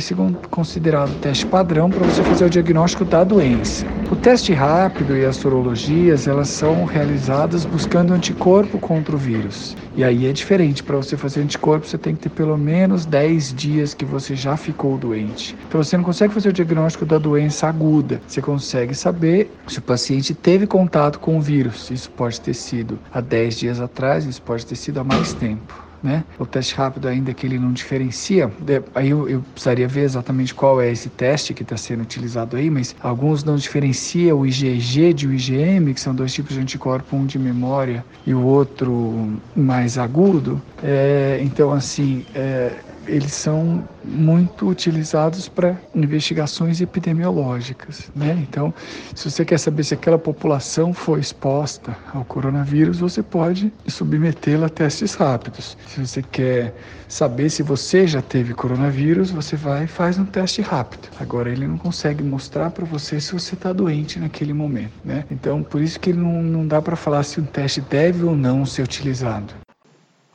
considerado 0.49 1.19
teste 1.19 1.45
padrão 1.45 1.89
para 1.89 2.05
você 2.05 2.23
fazer 2.23 2.45
o 2.45 2.49
diagnóstico 2.49 3.05
da 3.05 3.23
doença. 3.23 3.85
O 4.11 4.15
teste 4.15 4.53
rápido 4.53 5.17
e 5.17 5.25
as 5.25 5.37
sorologias, 5.37 6.27
elas 6.27 6.49
são 6.49 6.85
realizadas 6.85 7.65
buscando 7.65 8.13
anticorpo 8.13 8.77
contra 8.85 9.15
o 9.15 9.17
vírus. 9.17 9.75
E 9.95 10.03
aí 10.03 10.27
é 10.27 10.31
diferente, 10.31 10.83
para 10.83 10.95
você 10.95 11.17
fazer 11.17 11.41
anticorpo, 11.41 11.87
você 11.87 11.97
tem 11.97 12.13
que 12.13 12.21
ter 12.21 12.29
pelo 12.29 12.55
menos 12.55 13.03
10 13.03 13.51
dias 13.55 13.95
que 13.95 14.05
você 14.05 14.35
já 14.35 14.55
ficou 14.55 14.95
doente. 14.95 15.57
Então 15.67 15.83
você 15.83 15.97
não 15.97 16.03
consegue 16.03 16.31
fazer 16.31 16.49
o 16.49 16.53
diagnóstico 16.53 17.03
da 17.03 17.17
doença 17.17 17.67
aguda. 17.67 18.21
Você 18.27 18.43
consegue 18.43 18.93
saber 18.93 19.51
se 19.67 19.79
o 19.79 19.81
paciente 19.81 20.35
teve 20.35 20.67
contato 20.67 21.19
com 21.19 21.35
o 21.35 21.41
vírus. 21.41 21.89
Isso 21.89 22.11
pode 22.11 22.39
ter 22.39 22.53
sido 22.53 22.99
há 23.11 23.19
10 23.19 23.57
dias 23.57 23.81
atrás, 23.81 24.23
isso 24.25 24.41
pode 24.43 24.63
ter 24.63 24.75
sido 24.75 24.99
há 24.99 25.03
mais 25.03 25.33
tempo 25.33 25.84
né? 26.01 26.23
O 26.37 26.45
teste 26.45 26.75
rápido 26.75 27.07
ainda 27.07 27.33
que 27.33 27.45
ele 27.45 27.57
não 27.57 27.71
diferencia, 27.71 28.51
aí 28.93 29.09
eu, 29.09 29.27
eu 29.27 29.41
precisaria 29.41 29.87
ver 29.87 30.01
exatamente 30.01 30.53
qual 30.53 30.81
é 30.81 30.91
esse 30.91 31.09
teste 31.09 31.53
que 31.53 31.63
está 31.63 31.77
sendo 31.77 32.03
utilizado 32.03 32.55
aí, 32.57 32.69
mas 32.69 32.95
alguns 32.99 33.43
não 33.43 33.55
diferenciam 33.55 34.39
o 34.39 34.45
IgG 34.45 35.13
de 35.13 35.27
o 35.27 35.33
IgM, 35.33 35.93
que 35.93 35.99
são 35.99 36.13
dois 36.13 36.33
tipos 36.33 36.53
de 36.53 36.59
anticorpo, 36.59 37.15
um 37.15 37.25
de 37.25 37.39
memória 37.39 38.05
e 38.25 38.33
o 38.33 38.41
outro 38.41 39.41
mais 39.55 39.97
agudo. 39.97 40.61
É, 40.81 41.39
então, 41.41 41.71
assim, 41.71 42.25
é, 42.33 42.83
eles 43.07 43.33
são 43.33 43.87
muito 44.03 44.67
utilizados 44.67 45.47
para 45.47 45.75
investigações 45.93 46.81
epidemiológicas, 46.81 48.11
né? 48.15 48.37
Então, 48.47 48.73
se 49.13 49.29
você 49.29 49.45
quer 49.45 49.57
saber 49.57 49.83
se 49.83 49.93
aquela 49.93 50.17
população 50.17 50.93
foi 50.93 51.19
exposta 51.19 51.95
ao 52.13 52.23
coronavírus, 52.25 52.99
você 52.99 53.21
pode 53.23 53.71
submetê-la 53.87 54.67
a 54.67 54.69
testes 54.69 55.15
rápidos. 55.15 55.77
Se 55.87 56.05
você 56.05 56.21
quer 56.21 56.73
saber 57.07 57.49
se 57.49 57.63
você 57.63 58.07
já 58.07 58.21
teve 58.21 58.53
coronavírus, 58.53 59.31
você 59.31 59.55
vai 59.55 59.83
e 59.85 59.87
faz 59.87 60.17
um 60.17 60.25
teste 60.25 60.61
rápido. 60.61 61.09
Agora, 61.19 61.49
ele 61.49 61.67
não 61.67 61.77
consegue 61.77 62.23
mostrar 62.23 62.71
para 62.71 62.85
você 62.85 63.19
se 63.19 63.33
você 63.33 63.55
está 63.55 63.71
doente 63.71 64.19
naquele 64.19 64.53
momento, 64.53 64.93
né? 65.03 65.25
Então, 65.29 65.63
por 65.63 65.81
isso 65.81 65.99
que 65.99 66.13
não, 66.13 66.41
não 66.41 66.67
dá 66.67 66.81
para 66.81 66.95
falar 66.95 67.23
se 67.23 67.39
um 67.39 67.45
teste 67.45 67.81
deve 67.81 68.23
ou 68.23 68.35
não 68.35 68.65
ser 68.65 68.83
utilizado. 68.83 69.64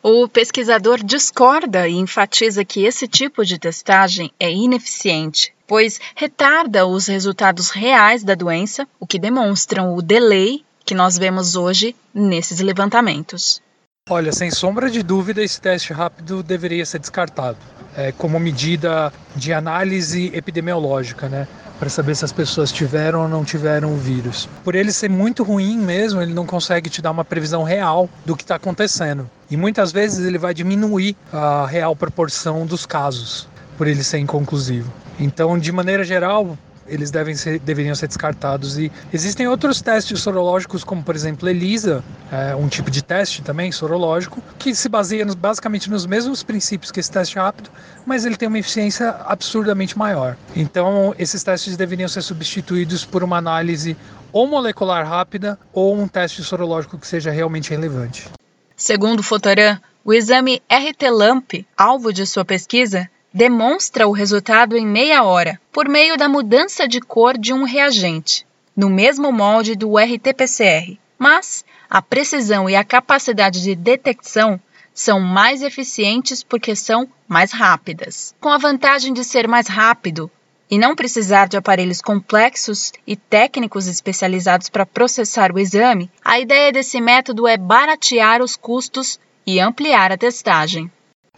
O 0.02 0.26
pesquisador 0.26 1.04
discorda 1.04 1.86
e 1.86 1.92
enfatiza 1.92 2.64
que 2.64 2.86
esse 2.86 3.06
tipo 3.06 3.44
de 3.44 3.58
testagem 3.58 4.32
é 4.40 4.50
ineficiente, 4.50 5.52
pois 5.66 6.00
retarda 6.14 6.86
os 6.86 7.06
resultados 7.06 7.68
reais 7.68 8.24
da 8.24 8.34
doença, 8.34 8.88
o 8.98 9.06
que 9.06 9.18
demonstram 9.18 9.94
o 9.94 10.00
delay 10.00 10.64
que 10.86 10.94
nós 10.94 11.18
vemos 11.18 11.54
hoje 11.54 11.94
nesses 12.14 12.60
levantamentos. 12.60 13.60
Olha, 14.08 14.32
sem 14.32 14.50
sombra 14.50 14.90
de 14.90 15.02
dúvida, 15.02 15.42
esse 15.42 15.60
teste 15.60 15.92
rápido 15.92 16.42
deveria 16.42 16.86
ser 16.86 16.98
descartado. 16.98 17.58
é, 17.96 18.12
como 18.12 18.38
medida 18.38 19.12
de 19.36 19.52
análise 19.52 20.30
epidemiológica, 20.34 21.28
né? 21.28 21.46
Para 21.80 21.88
saber 21.88 22.14
se 22.14 22.26
as 22.26 22.30
pessoas 22.30 22.70
tiveram 22.70 23.22
ou 23.22 23.28
não 23.28 23.42
tiveram 23.42 23.94
o 23.94 23.96
vírus. 23.96 24.46
Por 24.62 24.74
ele 24.74 24.92
ser 24.92 25.08
muito 25.08 25.42
ruim 25.42 25.78
mesmo, 25.78 26.20
ele 26.20 26.34
não 26.34 26.44
consegue 26.44 26.90
te 26.90 27.00
dar 27.00 27.10
uma 27.10 27.24
previsão 27.24 27.62
real 27.62 28.06
do 28.26 28.36
que 28.36 28.42
está 28.42 28.56
acontecendo. 28.56 29.28
E 29.50 29.56
muitas 29.56 29.90
vezes 29.90 30.26
ele 30.26 30.36
vai 30.36 30.52
diminuir 30.52 31.16
a 31.32 31.66
real 31.66 31.96
proporção 31.96 32.66
dos 32.66 32.84
casos, 32.84 33.48
por 33.78 33.86
ele 33.86 34.04
ser 34.04 34.18
inconclusivo. 34.18 34.92
Então, 35.18 35.58
de 35.58 35.72
maneira 35.72 36.04
geral, 36.04 36.58
eles 36.90 37.10
devem 37.10 37.34
ser, 37.34 37.58
deveriam 37.60 37.94
ser 37.94 38.08
descartados. 38.08 38.78
E 38.78 38.90
existem 39.12 39.46
outros 39.46 39.80
testes 39.80 40.20
sorológicos, 40.20 40.84
como 40.84 41.02
por 41.02 41.14
exemplo 41.14 41.48
ELISA, 41.48 42.02
é 42.30 42.54
um 42.54 42.68
tipo 42.68 42.90
de 42.90 43.02
teste 43.02 43.42
também 43.42 43.70
sorológico, 43.72 44.42
que 44.58 44.74
se 44.74 44.88
baseia 44.88 45.24
nos, 45.24 45.34
basicamente 45.34 45.88
nos 45.88 46.04
mesmos 46.04 46.42
princípios 46.42 46.90
que 46.90 47.00
esse 47.00 47.10
teste 47.10 47.36
rápido, 47.36 47.70
mas 48.04 48.24
ele 48.24 48.36
tem 48.36 48.48
uma 48.48 48.58
eficiência 48.58 49.10
absurdamente 49.26 49.96
maior. 49.96 50.36
Então, 50.54 51.14
esses 51.18 51.42
testes 51.42 51.76
deveriam 51.76 52.08
ser 52.08 52.22
substituídos 52.22 53.04
por 53.04 53.22
uma 53.22 53.38
análise 53.38 53.96
ou 54.32 54.46
molecular 54.46 55.06
rápida 55.06 55.58
ou 55.72 55.96
um 55.98 56.06
teste 56.06 56.42
sorológico 56.42 56.98
que 56.98 57.06
seja 57.06 57.30
realmente 57.30 57.70
relevante. 57.70 58.28
Segundo 58.76 59.22
Fotoran, 59.22 59.78
o 60.04 60.14
exame 60.14 60.62
RT-LAMP, 60.70 61.66
alvo 61.76 62.12
de 62.12 62.26
sua 62.26 62.44
pesquisa, 62.44 63.10
demonstra 63.32 64.08
o 64.08 64.12
resultado 64.12 64.76
em 64.76 64.86
meia 64.86 65.22
hora, 65.22 65.60
por 65.72 65.88
meio 65.88 66.16
da 66.16 66.28
mudança 66.28 66.86
de 66.86 67.00
cor 67.00 67.38
de 67.38 67.52
um 67.52 67.64
reagente, 67.64 68.46
no 68.76 68.90
mesmo 68.90 69.32
molde 69.32 69.76
do 69.76 69.96
RT-PCR. 69.96 70.98
Mas 71.18 71.64
a 71.88 72.02
precisão 72.02 72.68
e 72.68 72.74
a 72.74 72.84
capacidade 72.84 73.62
de 73.62 73.74
detecção 73.74 74.60
são 74.92 75.20
mais 75.20 75.62
eficientes 75.62 76.42
porque 76.42 76.74
são 76.74 77.08
mais 77.28 77.52
rápidas. 77.52 78.34
Com 78.40 78.48
a 78.48 78.58
vantagem 78.58 79.12
de 79.12 79.24
ser 79.24 79.46
mais 79.46 79.68
rápido 79.68 80.30
e 80.70 80.78
não 80.78 80.94
precisar 80.94 81.48
de 81.48 81.56
aparelhos 81.56 82.00
complexos 82.00 82.92
e 83.06 83.16
técnicos 83.16 83.86
especializados 83.86 84.68
para 84.68 84.86
processar 84.86 85.52
o 85.52 85.58
exame, 85.58 86.10
a 86.24 86.38
ideia 86.38 86.70
desse 86.70 87.00
método 87.00 87.46
é 87.46 87.56
baratear 87.56 88.42
os 88.42 88.56
custos 88.56 89.18
e 89.46 89.58
ampliar 89.58 90.12
a 90.12 90.16
testagem. 90.16 90.90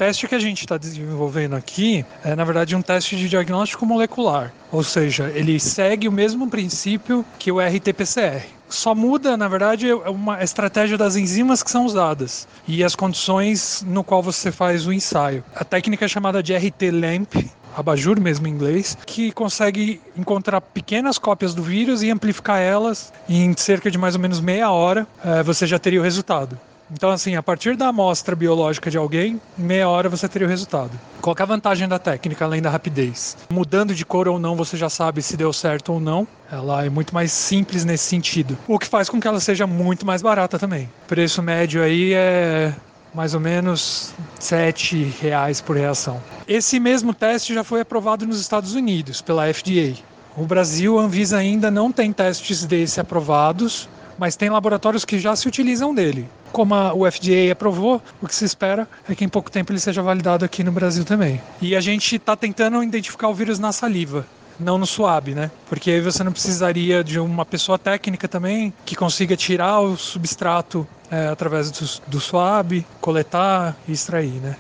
Teste 0.03 0.27
que 0.27 0.35
a 0.35 0.41
gente 0.41 0.63
está 0.63 0.77
desenvolvendo 0.77 1.55
aqui 1.55 2.05
é, 2.25 2.35
na 2.35 2.43
verdade, 2.43 2.75
um 2.75 2.83
teste 2.83 3.15
de 3.15 3.29
diagnóstico 3.29 3.87
molecular, 3.87 4.53
ou 4.73 4.83
seja, 4.83 5.31
ele 5.33 5.61
segue 5.61 6.09
o 6.09 6.13
mesmo 6.13 6.51
princípio 6.51 7.25
que 7.39 7.53
o 7.53 7.61
RT-PCR. 7.61 8.43
Só 8.69 8.97
muda, 8.97 9.37
na 9.37 9.47
verdade, 9.47 9.89
é 9.89 9.95
uma 9.95 10.43
estratégia 10.43 10.99
das 10.99 11.15
enzimas 11.15 11.63
que 11.63 11.71
são 11.71 11.87
usadas 11.87 12.49
e 12.67 12.83
as 12.83 12.97
condições 12.97 13.85
no 13.87 14.03
qual 14.03 14.21
você 14.21 14.51
faz 14.51 14.89
o 14.89 14.93
ensaio. 14.93 15.45
A 15.55 15.65
técnica 15.65 16.07
é 16.07 16.09
chamada 16.09 16.43
de 16.43 16.53
RT-LAMP, 16.53 17.49
abajur 17.77 18.21
mesmo 18.21 18.49
em 18.49 18.51
inglês, 18.51 18.99
que 19.07 19.31
consegue 19.31 20.01
encontrar 20.17 20.61
pequenas 20.61 21.17
cópias 21.17 21.55
do 21.55 21.63
vírus 21.63 22.03
e 22.03 22.11
amplificar 22.11 22.59
elas 22.59 23.13
em 23.29 23.57
cerca 23.57 23.89
de 23.89 23.99
mais 23.99 24.17
ou 24.17 24.21
menos 24.21 24.41
meia 24.41 24.69
hora, 24.69 25.07
é, 25.25 25.45
você 25.45 25.65
já 25.65 25.79
teria 25.79 26.01
o 26.01 26.03
resultado. 26.03 26.59
Então, 26.93 27.11
assim, 27.11 27.37
a 27.37 27.43
partir 27.43 27.75
da 27.75 27.89
amostra 27.89 28.37
biológica 28.37 28.91
de 28.91 28.99
alguém, 28.99 29.41
em 29.59 29.63
meia 29.63 29.89
hora 29.89 30.11
você 30.11 30.29
teria 30.29 30.47
o 30.47 30.51
resultado. 30.51 30.91
Qual 31.23 31.35
é 31.39 31.43
a 31.43 31.47
vantagem 31.47 31.89
da 31.89 31.99
técnica, 31.99 32.45
além 32.45 32.61
da 32.61 32.69
rapidez? 32.69 33.37
Mudando 33.51 33.95
de 33.95 34.05
cor 34.05 34.29
ou 34.29 34.39
não, 34.39 34.55
você 34.55 34.77
já 34.77 34.91
sabe 34.91 35.23
se 35.23 35.37
deu 35.37 35.53
certo 35.53 35.95
ou 35.95 36.01
não. 36.01 36.29
Ela 36.51 36.85
é 36.85 36.91
muito 36.91 37.15
mais 37.15 37.33
simples 37.33 37.85
nesse 37.85 38.05
sentido. 38.05 38.59
O 38.69 38.79
que 38.79 38.87
faz 38.87 39.09
com 39.09 39.19
que 39.19 39.27
ela 39.27 39.41
seja 39.41 39.67
muito 39.67 40.05
mais 40.05 40.21
barata 40.21 40.59
também. 40.59 40.85
O 41.05 41.09
preço 41.09 41.43
médio 41.43 41.83
aí 41.83 42.13
é 42.13 42.75
mais 43.15 43.33
ou 43.33 43.41
menos 43.41 44.13
R$ 44.39 45.15
reais 45.21 45.61
por 45.61 45.77
reação. 45.77 46.23
Esse 46.47 46.79
mesmo 46.79 47.15
teste 47.15 47.55
já 47.55 47.65
foi 47.65 47.81
aprovado 47.81 48.27
nos 48.27 48.39
Estados 48.39 48.75
Unidos 48.75 49.23
pela 49.23 49.53
FDA. 49.53 49.95
O 50.37 50.45
Brasil, 50.45 50.99
a 50.99 51.03
Anvisa 51.03 51.39
ainda 51.39 51.71
não 51.71 51.91
tem 51.91 52.13
testes 52.13 52.65
desse 52.65 53.01
aprovados, 53.01 53.89
mas 54.19 54.37
tem 54.37 54.51
laboratórios 54.51 55.05
que 55.05 55.19
já 55.19 55.35
se 55.37 55.49
utilizam 55.49 55.95
dele. 55.95 56.29
Como 56.53 56.75
a, 56.75 56.93
o 56.95 57.11
FDA 57.11 57.51
aprovou, 57.51 58.01
o 58.21 58.29
que 58.29 58.35
se 58.35 58.45
espera 58.45 58.87
é 59.09 59.15
que 59.15 59.25
em 59.25 59.29
pouco 59.29 59.51
tempo 59.51 59.73
ele 59.73 59.81
seja 59.81 60.03
validado 60.03 60.45
aqui 60.45 60.63
no 60.63 60.71
Brasil 60.71 61.05
também. 61.05 61.41
E 61.61 61.75
a 61.75 61.81
gente 61.81 62.17
está 62.17 62.37
tentando 62.37 62.83
identificar 62.83 63.29
o 63.29 63.35
vírus 63.35 63.59
na 63.59 63.73
saliva 63.73 64.27
não 64.61 64.79
no 64.79 64.87
suave, 64.87 65.35
né? 65.35 65.51
Porque 65.69 65.91
aí 65.91 66.01
você 66.01 66.23
não 66.23 66.33
precisaria 66.33 67.03
de 67.03 67.19
uma 67.19 67.45
pessoa 67.45 67.79
técnica 67.79 68.29
também 68.29 68.73
que 68.85 68.95
consiga 68.95 69.37
tirar 69.37 69.81
o 69.81 69.97
substrato 69.97 70.87
é, 71.11 71.27
através 71.27 71.71
do, 71.71 72.01
do 72.09 72.21
suave, 72.21 72.87
coletar 73.01 73.77
e 73.87 73.93
extrair, 73.93 74.41
né? 74.41 74.57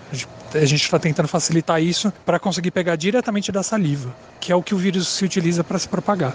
A 0.55 0.65
gente 0.65 0.83
está 0.83 0.99
tentando 0.99 1.29
facilitar 1.29 1.83
isso 1.83 2.13
para 2.27 2.39
conseguir 2.39 2.71
pegar 2.71 2.97
diretamente 2.97 3.51
da 3.51 3.63
saliva, 3.63 4.15
que 4.39 4.53
é 4.53 4.57
o 4.57 4.63
que 4.63 4.75
o 4.75 4.79
vírus 4.79 5.09
se 5.09 5.25
utiliza 5.25 5.65
para 5.65 5.79
se 5.79 5.89
propagar. 5.89 6.35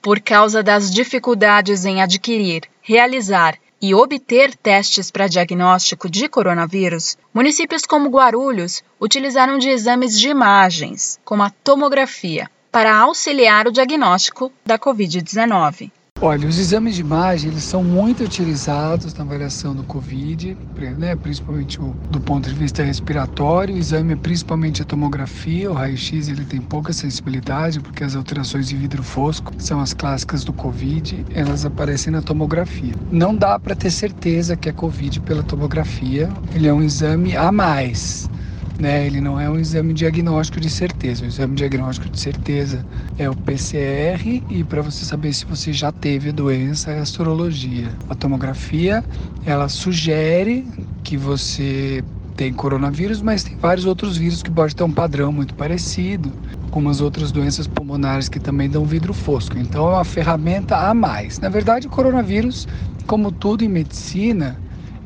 Por 0.00 0.20
causa 0.20 0.62
das 0.62 0.90
dificuldades 0.90 1.84
em 1.84 2.02
adquirir, 2.02 2.62
realizar 2.80 3.54
e 3.82 3.92
obter 3.96 4.54
testes 4.54 5.10
para 5.10 5.26
diagnóstico 5.26 6.08
de 6.08 6.28
coronavírus, 6.28 7.18
municípios 7.34 7.84
como 7.84 8.08
Guarulhos 8.08 8.84
utilizaram 9.00 9.58
de 9.58 9.70
exames 9.70 10.16
de 10.16 10.28
imagens, 10.28 11.18
como 11.24 11.42
a 11.42 11.50
tomografia, 11.50 12.48
para 12.70 12.96
auxiliar 12.96 13.66
o 13.66 13.72
diagnóstico 13.72 14.52
da 14.64 14.78
Covid-19. 14.78 15.90
Olha, 16.24 16.46
os 16.46 16.56
exames 16.56 16.94
de 16.94 17.00
imagem 17.00 17.50
eles 17.50 17.64
são 17.64 17.82
muito 17.82 18.22
utilizados 18.22 19.12
na 19.12 19.24
avaliação 19.24 19.74
do 19.74 19.82
Covid, 19.82 20.56
né, 20.96 21.16
principalmente 21.16 21.82
o, 21.82 21.96
do 22.12 22.20
ponto 22.20 22.48
de 22.48 22.54
vista 22.54 22.84
respiratório. 22.84 23.74
O 23.74 23.78
exame 23.78 24.12
é 24.12 24.16
principalmente 24.16 24.82
a 24.82 24.84
tomografia, 24.84 25.68
o 25.68 25.74
raio-x 25.74 26.28
ele 26.28 26.44
tem 26.44 26.60
pouca 26.60 26.92
sensibilidade 26.92 27.80
porque 27.80 28.04
as 28.04 28.14
alterações 28.14 28.68
de 28.68 28.76
vidro 28.76 29.02
fosco 29.02 29.52
são 29.58 29.80
as 29.80 29.92
clássicas 29.92 30.44
do 30.44 30.52
Covid, 30.52 31.26
elas 31.34 31.64
aparecem 31.64 32.12
na 32.12 32.22
tomografia. 32.22 32.94
Não 33.10 33.34
dá 33.34 33.58
para 33.58 33.74
ter 33.74 33.90
certeza 33.90 34.56
que 34.56 34.68
é 34.68 34.72
Covid 34.72 35.18
pela 35.22 35.42
tomografia, 35.42 36.30
ele 36.54 36.68
é 36.68 36.72
um 36.72 36.84
exame 36.84 37.36
a 37.36 37.50
mais 37.50 38.30
né? 38.78 39.06
Ele 39.06 39.20
não 39.20 39.38
é 39.38 39.48
um 39.48 39.58
exame 39.58 39.92
diagnóstico 39.94 40.60
de 40.60 40.70
certeza. 40.70 41.24
O 41.24 41.28
exame 41.28 41.54
diagnóstico 41.54 42.08
de 42.10 42.18
certeza 42.18 42.86
é 43.16 43.28
o 43.28 43.36
PCR 43.36 44.44
e 44.48 44.64
para 44.64 44.82
você 44.82 45.04
saber 45.04 45.32
se 45.32 45.46
você 45.46 45.72
já 45.72 45.92
teve 45.92 46.30
a 46.30 46.32
doença 46.32 46.90
é 46.90 47.00
a 47.00 47.06
sorologia. 47.06 47.96
A 48.08 48.14
tomografia, 48.14 49.04
ela 49.44 49.68
sugere 49.68 50.70
que 51.02 51.16
você 51.16 52.02
tem 52.34 52.52
coronavírus, 52.52 53.20
mas 53.20 53.44
tem 53.44 53.56
vários 53.60 53.84
outros 53.84 54.16
vírus 54.16 54.42
que 54.42 54.50
podem 54.50 54.74
ter 54.74 54.84
um 54.84 54.92
padrão 54.92 55.30
muito 55.32 55.54
parecido, 55.54 56.34
como 56.70 56.88
as 56.88 57.00
outras 57.00 57.30
doenças 57.30 57.66
pulmonares 57.66 58.28
que 58.28 58.40
também 58.40 58.68
dão 58.70 58.84
vidro 58.84 59.12
fosco. 59.12 59.58
Então 59.58 59.86
é 59.88 59.94
uma 59.96 60.04
ferramenta 60.04 60.76
a 60.76 60.94
mais. 60.94 61.38
Na 61.40 61.48
verdade, 61.48 61.86
o 61.86 61.90
coronavírus, 61.90 62.66
como 63.06 63.30
tudo 63.30 63.62
em 63.62 63.68
medicina, 63.68 64.60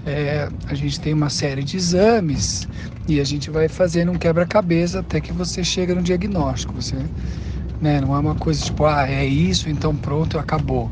é, 0.07 0.49
a 0.69 0.75
gente 0.75 1.01
tem 1.01 1.13
uma 1.13 1.29
série 1.29 1.65
de 1.65 1.77
exames 1.77 2.69
e 3.09 3.21
a 3.21 3.25
gente 3.25 3.51
vai 3.51 3.69
fazendo 3.69 4.13
um 4.13 4.19
quebra-cabeça 4.19 5.01
até 5.01 5.21
que 5.21 5.33
você 5.33 5.65
chega 5.65 5.95
no 5.95 6.03
diagnóstico. 6.03 6.73
Você, 6.75 6.95
né, 7.81 8.01
não 8.01 8.15
é 8.15 8.19
uma 8.19 8.37
coisa 8.37 8.65
tipo, 8.65 8.85
ah, 8.85 9.09
é 9.09 9.27
isso, 9.27 9.69
então 9.69 9.97
pronto, 9.97 10.39
acabou. 10.39 10.91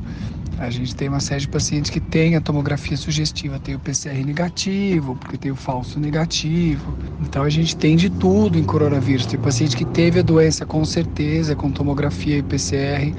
A 0.59 0.71
gente 0.71 0.95
tem 0.95 1.09
uma 1.09 1.21
série 1.21 1.43
de 1.43 1.49
pacientes 1.49 1.91
que 1.91 2.01
tem 2.01 2.37
a 2.37 2.41
tomografia 2.41 2.97
sugestiva, 2.97 3.59
tem 3.59 3.75
o 3.75 3.81
PCR 3.81 4.25
negativo, 4.25 5.17
porque 5.17 5.37
tem 5.37 5.51
o 5.51 5.57
falso 5.57 5.99
negativo. 5.99 6.97
Então 7.21 7.43
a 7.43 7.51
gente 7.51 7.77
tem 7.77 7.97
de 7.97 8.09
tudo 8.09 8.59
em 8.59 8.65
coronavírus. 8.65 9.27
Tem 9.27 9.39
paciente 9.39 9.77
que 9.77 9.85
teve 9.85 10.21
a 10.21 10.23
doença 10.23 10.65
com 10.65 10.85
certeza, 10.85 11.57
com 11.57 11.73
tomografia 11.73 12.39
e 12.39 12.43
PCR, 12.43 13.15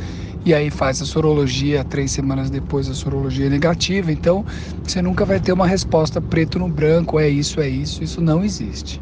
e 0.46 0.54
aí 0.54 0.70
faz 0.70 1.02
a 1.02 1.06
sorologia, 1.06 1.84
três 1.84 2.12
semanas 2.12 2.52
depois 2.52 2.88
a 2.88 2.94
sorologia 2.94 3.48
é 3.48 3.50
negativa. 3.50 4.12
Então 4.12 4.46
você 4.84 5.02
nunca 5.02 5.25
vai 5.25 5.40
ter 5.40 5.52
uma 5.52 5.66
resposta 5.66 6.22
preto 6.22 6.60
no 6.60 6.70
branco, 6.70 7.20
é 7.20 7.28
isso, 7.28 7.60
é 7.60 7.68
isso, 7.68 8.04
isso 8.04 8.22
não 8.22 8.44
existe. 8.44 9.02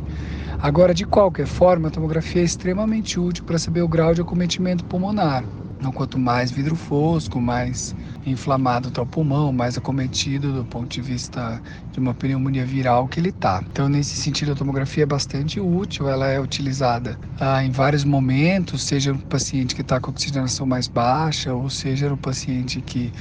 Agora, 0.58 0.94
de 0.94 1.06
qualquer 1.06 1.46
forma, 1.46 1.90
a 1.90 1.92
tomografia 1.92 2.42
é 2.42 2.46
extremamente 2.46 3.20
útil 3.20 3.44
para 3.44 3.60
saber 3.60 3.82
o 3.82 3.88
grau 3.88 4.14
de 4.14 4.22
acometimento 4.22 4.86
pulmonar. 4.86 5.44
Então, 5.84 5.92
quanto 5.92 6.18
mais 6.18 6.50
vidro 6.50 6.78
fosco, 6.78 7.42
mais 7.42 7.94
inflamado 8.26 8.88
está 8.88 9.02
o 9.02 9.06
pulmão, 9.06 9.52
mais 9.52 9.78
acometido 9.78 10.54
do 10.54 10.64
ponto 10.64 10.88
de 10.88 11.02
vista 11.02 11.62
de 11.92 12.00
uma 12.00 12.14
pneumonia 12.14 12.66
viral 12.66 13.06
que 13.06 13.20
ele 13.20 13.28
está. 13.28 13.62
Então, 13.70 13.90
nesse 13.90 14.16
sentido, 14.16 14.54
a 14.54 14.56
tomografia 14.56 15.04
é 15.04 15.06
bastante 15.06 15.60
útil. 15.60 16.08
Ela 16.08 16.28
é 16.28 16.40
utilizada 16.40 17.20
ah, 17.38 17.62
em 17.66 17.70
vários 17.70 18.06
momentos, 18.06 18.82
seja 18.82 19.12
no 19.12 19.20
paciente 19.20 19.76
que 19.76 19.82
está 19.82 20.00
com 20.00 20.12
oxigenação 20.12 20.66
mais 20.66 20.88
baixa, 20.88 21.54
ou 21.54 21.70
seja 21.70 22.08
no 22.08 22.18
paciente 22.18 22.82
que 22.82 23.12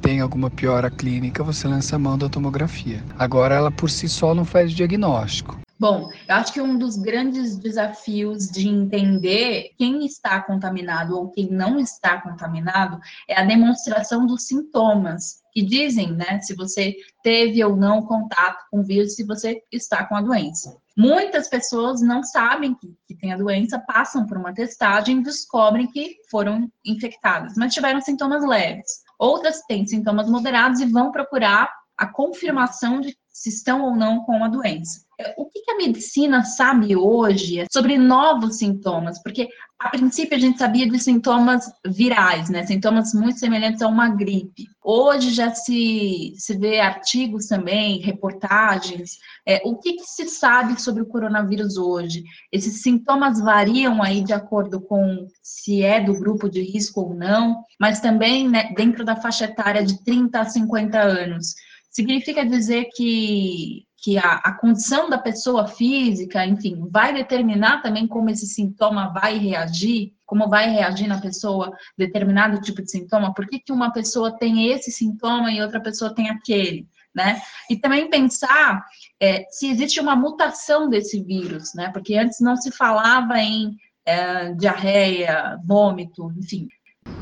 tem 0.00 0.20
alguma 0.20 0.48
piora 0.48 0.92
clínica, 0.92 1.42
você 1.42 1.66
lança 1.66 1.96
a 1.96 1.98
mão 1.98 2.16
da 2.16 2.28
tomografia. 2.28 3.04
Agora, 3.18 3.56
ela 3.56 3.72
por 3.72 3.90
si 3.90 4.08
só 4.08 4.32
não 4.32 4.44
faz 4.44 4.70
diagnóstico. 4.70 5.61
Bom, 5.82 6.12
eu 6.28 6.36
acho 6.36 6.52
que 6.52 6.60
um 6.60 6.78
dos 6.78 6.96
grandes 6.96 7.58
desafios 7.58 8.48
de 8.48 8.68
entender 8.68 9.70
quem 9.76 10.06
está 10.06 10.40
contaminado 10.40 11.18
ou 11.18 11.28
quem 11.32 11.50
não 11.50 11.76
está 11.80 12.20
contaminado 12.20 13.00
é 13.28 13.36
a 13.36 13.44
demonstração 13.44 14.24
dos 14.24 14.46
sintomas 14.46 15.42
que 15.52 15.60
dizem, 15.60 16.12
né, 16.12 16.40
se 16.40 16.54
você 16.54 16.94
teve 17.20 17.64
ou 17.64 17.74
não 17.74 18.00
contato 18.00 18.64
com 18.70 18.78
o 18.78 18.84
vírus, 18.84 19.16
se 19.16 19.24
você 19.24 19.60
está 19.72 20.06
com 20.06 20.14
a 20.14 20.22
doença. 20.22 20.78
Muitas 20.96 21.48
pessoas 21.48 22.00
não 22.00 22.22
sabem 22.22 22.76
que, 22.76 22.94
que 23.08 23.16
tem 23.16 23.32
a 23.32 23.36
doença, 23.36 23.76
passam 23.80 24.24
por 24.24 24.36
uma 24.36 24.54
testagem 24.54 25.18
e 25.18 25.24
descobrem 25.24 25.88
que 25.88 26.14
foram 26.30 26.70
infectadas, 26.86 27.54
mas 27.56 27.74
tiveram 27.74 28.00
sintomas 28.00 28.46
leves. 28.46 29.02
Outras 29.18 29.62
têm 29.62 29.84
sintomas 29.84 30.30
moderados 30.30 30.78
e 30.78 30.86
vão 30.86 31.10
procurar 31.10 31.68
a 31.96 32.06
confirmação 32.06 33.00
de 33.00 33.16
se 33.28 33.48
estão 33.48 33.82
ou 33.82 33.96
não 33.96 34.20
com 34.20 34.44
a 34.44 34.48
doença. 34.48 35.00
O 35.36 35.46
que 35.46 35.70
a 35.70 35.76
medicina 35.76 36.44
sabe 36.44 36.94
hoje 36.96 37.64
sobre 37.70 37.96
novos 37.96 38.58
sintomas? 38.58 39.22
Porque 39.22 39.48
a 39.78 39.88
princípio 39.88 40.36
a 40.36 40.40
gente 40.40 40.58
sabia 40.58 40.88
de 40.88 40.98
sintomas 40.98 41.70
virais, 41.86 42.48
né? 42.48 42.64
Sintomas 42.64 43.12
muito 43.14 43.38
semelhantes 43.38 43.82
a 43.82 43.88
uma 43.88 44.08
gripe. 44.08 44.66
Hoje 44.82 45.32
já 45.32 45.52
se, 45.54 46.34
se 46.36 46.56
vê 46.56 46.80
artigos 46.80 47.46
também, 47.46 48.00
reportagens. 48.00 49.18
É, 49.46 49.60
o 49.64 49.76
que, 49.76 49.94
que 49.94 50.04
se 50.04 50.28
sabe 50.28 50.80
sobre 50.80 51.02
o 51.02 51.06
coronavírus 51.06 51.76
hoje? 51.76 52.22
Esses 52.52 52.82
sintomas 52.82 53.40
variam 53.40 54.02
aí 54.02 54.22
de 54.22 54.32
acordo 54.32 54.80
com 54.80 55.26
se 55.42 55.82
é 55.82 56.00
do 56.00 56.18
grupo 56.18 56.48
de 56.48 56.62
risco 56.62 57.00
ou 57.00 57.14
não, 57.14 57.64
mas 57.80 58.00
também 58.00 58.48
né, 58.48 58.72
dentro 58.76 59.04
da 59.04 59.16
faixa 59.16 59.46
etária 59.46 59.84
de 59.84 60.02
30 60.04 60.40
a 60.40 60.44
50 60.44 60.98
anos 60.98 61.54
significa 61.92 62.44
dizer 62.44 62.88
que, 62.96 63.84
que 64.02 64.18
a, 64.18 64.32
a, 64.32 64.52
condição 64.52 65.08
da 65.08 65.16
pessoa 65.16 65.68
física, 65.68 66.44
enfim, 66.44 66.88
vai 66.90 67.14
determinar 67.14 67.82
também 67.82 68.08
como 68.08 68.28
esse 68.28 68.48
sintoma 68.48 69.12
vai 69.12 69.38
reagir, 69.38 70.12
como 70.26 70.48
vai 70.48 70.68
reagir 70.68 71.06
na 71.06 71.20
pessoa 71.20 71.72
determinado 71.96 72.60
tipo 72.60 72.82
de 72.82 72.90
sintoma, 72.90 73.32
por 73.32 73.46
que, 73.46 73.60
que 73.60 73.72
uma 73.72 73.92
pessoa 73.92 74.36
tem 74.36 74.72
esse 74.72 74.90
sintoma 74.90 75.52
e 75.52 75.62
outra 75.62 75.80
pessoa 75.80 76.12
tem 76.12 76.28
aquele, 76.28 76.88
né? 77.14 77.40
E 77.70 77.76
também 77.76 78.10
pensar 78.10 78.84
é, 79.20 79.44
se 79.50 79.68
existe 79.70 80.00
uma 80.00 80.16
mutação 80.16 80.88
desse 80.88 81.22
vírus, 81.22 81.72
né? 81.72 81.88
Porque 81.92 82.16
antes 82.16 82.40
não 82.40 82.56
se 82.56 82.72
falava 82.72 83.38
em 83.38 83.76
é, 84.04 84.52
diarreia, 84.54 85.56
vômito, 85.64 86.32
enfim. 86.36 86.66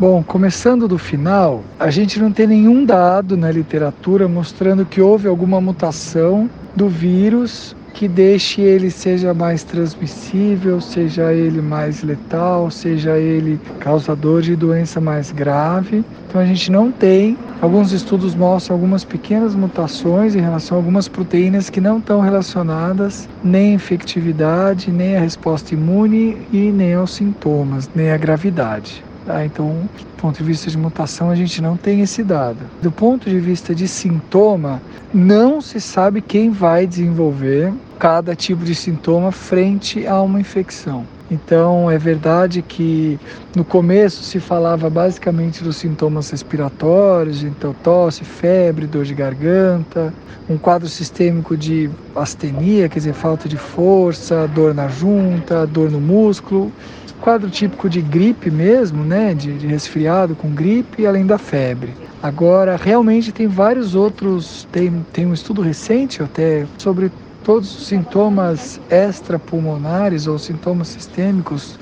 Bom, 0.00 0.22
começando 0.22 0.88
do 0.88 0.96
final, 0.96 1.62
a 1.78 1.90
gente 1.90 2.18
não 2.18 2.32
tem 2.32 2.46
nenhum 2.46 2.87
dado 2.87 3.37
na 3.37 3.50
literatura 3.50 4.26
mostrando 4.26 4.87
que 4.87 4.99
houve 4.99 5.28
alguma 5.28 5.60
mutação 5.60 6.49
do 6.75 6.88
vírus 6.88 7.76
que 7.92 8.08
deixe 8.08 8.62
ele 8.62 8.90
seja 8.90 9.34
mais 9.34 9.62
transmissível, 9.62 10.80
seja 10.80 11.34
ele 11.34 11.60
mais 11.60 12.02
letal, 12.02 12.70
seja 12.70 13.18
ele 13.18 13.60
causador 13.78 14.40
de 14.40 14.56
doença 14.56 15.02
mais 15.02 15.32
grave. 15.32 16.02
Então 16.26 16.40
a 16.40 16.46
gente 16.46 16.72
não 16.72 16.90
tem. 16.90 17.37
Alguns 17.60 17.92
estudos 17.92 18.34
mostram 18.34 18.76
algumas 18.76 19.04
pequenas 19.04 19.54
mutações 19.54 20.34
em 20.34 20.40
relação 20.40 20.78
a 20.78 20.80
algumas 20.80 21.08
proteínas 21.08 21.68
que 21.68 21.78
não 21.78 21.99
estão 21.99 22.22
relacionadas 22.22 23.28
nem 23.44 23.72
à 23.72 23.75
infectividade, 23.75 24.90
nem 24.90 25.18
à 25.18 25.20
resposta 25.20 25.75
imune 25.75 26.38
e 26.50 26.72
nem 26.72 26.94
aos 26.94 27.10
sintomas, 27.10 27.90
nem 27.94 28.10
à 28.10 28.16
gravidade. 28.16 29.04
Tá? 29.30 29.44
Então, 29.44 29.88
do 29.96 30.20
ponto 30.20 30.38
de 30.38 30.42
vista 30.42 30.68
de 30.68 30.76
mutação, 30.76 31.30
a 31.30 31.37
gente 31.37 31.62
não 31.62 31.76
tem 31.76 32.00
esse 32.00 32.25
dado. 32.25 32.58
Do 32.82 32.90
ponto 32.90 33.30
de 33.30 33.38
vista 33.38 33.72
de 33.72 33.87
sintoma, 33.87 34.82
não 35.14 35.60
se 35.60 35.80
sabe 35.80 36.20
quem 36.20 36.50
vai 36.50 36.84
desenvolver 36.84 37.72
cada 37.96 38.34
tipo 38.34 38.64
de 38.64 38.75
sintoma 38.75 39.30
frente 39.30 40.04
a 40.04 40.20
uma 40.20 40.40
infecção. 40.40 41.06
Então, 41.30 41.88
é 41.88 41.96
verdade 41.96 42.60
que 42.60 43.20
no 43.54 43.64
começo 43.64 44.25
se 44.25 44.40
falava 44.40 44.90
basicamente 44.90 45.62
dos 45.62 45.76
sintomas 45.76 46.28
respiratórios, 46.28 47.44
então 47.44 47.72
tosse, 47.72 48.25
febre, 48.25 48.84
dor 48.88 49.04
de 49.04 49.14
garganta, 49.14 50.12
um 50.49 50.58
quadro 50.58 50.88
sistêmico 50.88 51.56
de 51.56 51.88
astenia, 52.16 52.88
quer 52.88 52.99
dizer, 52.99 53.12
falta 53.12 53.49
de 53.49 53.56
força, 53.56 54.49
dor 54.49 54.75
na 54.75 54.88
junta, 54.88 55.64
dor 55.68 55.88
no 55.88 56.00
músculo, 56.00 56.72
quadro 57.21 57.50
típico 57.50 57.89
de 57.89 58.00
gripe 58.00 58.50
mesmo, 58.50 59.04
né, 59.04 59.35
de, 59.35 59.52
de 59.59 59.67
resfriado 59.67 60.35
com 60.35 60.50
gripe, 60.50 61.06
além 61.06 61.26
da 61.26 61.39
febre. 61.39 61.95
Agora, 62.23 62.76
realmente 62.76 63.33
tem 63.33 63.47
vários 63.47 63.95
outros, 63.95 64.67
tem, 64.73 65.04
tem 65.13 65.26
um 65.26 65.33
estudo 65.33 65.63
recente 65.63 66.23
até 66.23 66.67
sobre 66.78 67.11
todos 67.45 67.75
os 67.75 67.87
sintomas 67.87 68.80
extrapulmonares 68.91 70.26
ou 70.26 70.39
sintomas 70.39 70.89
sistêmicos 70.89 71.78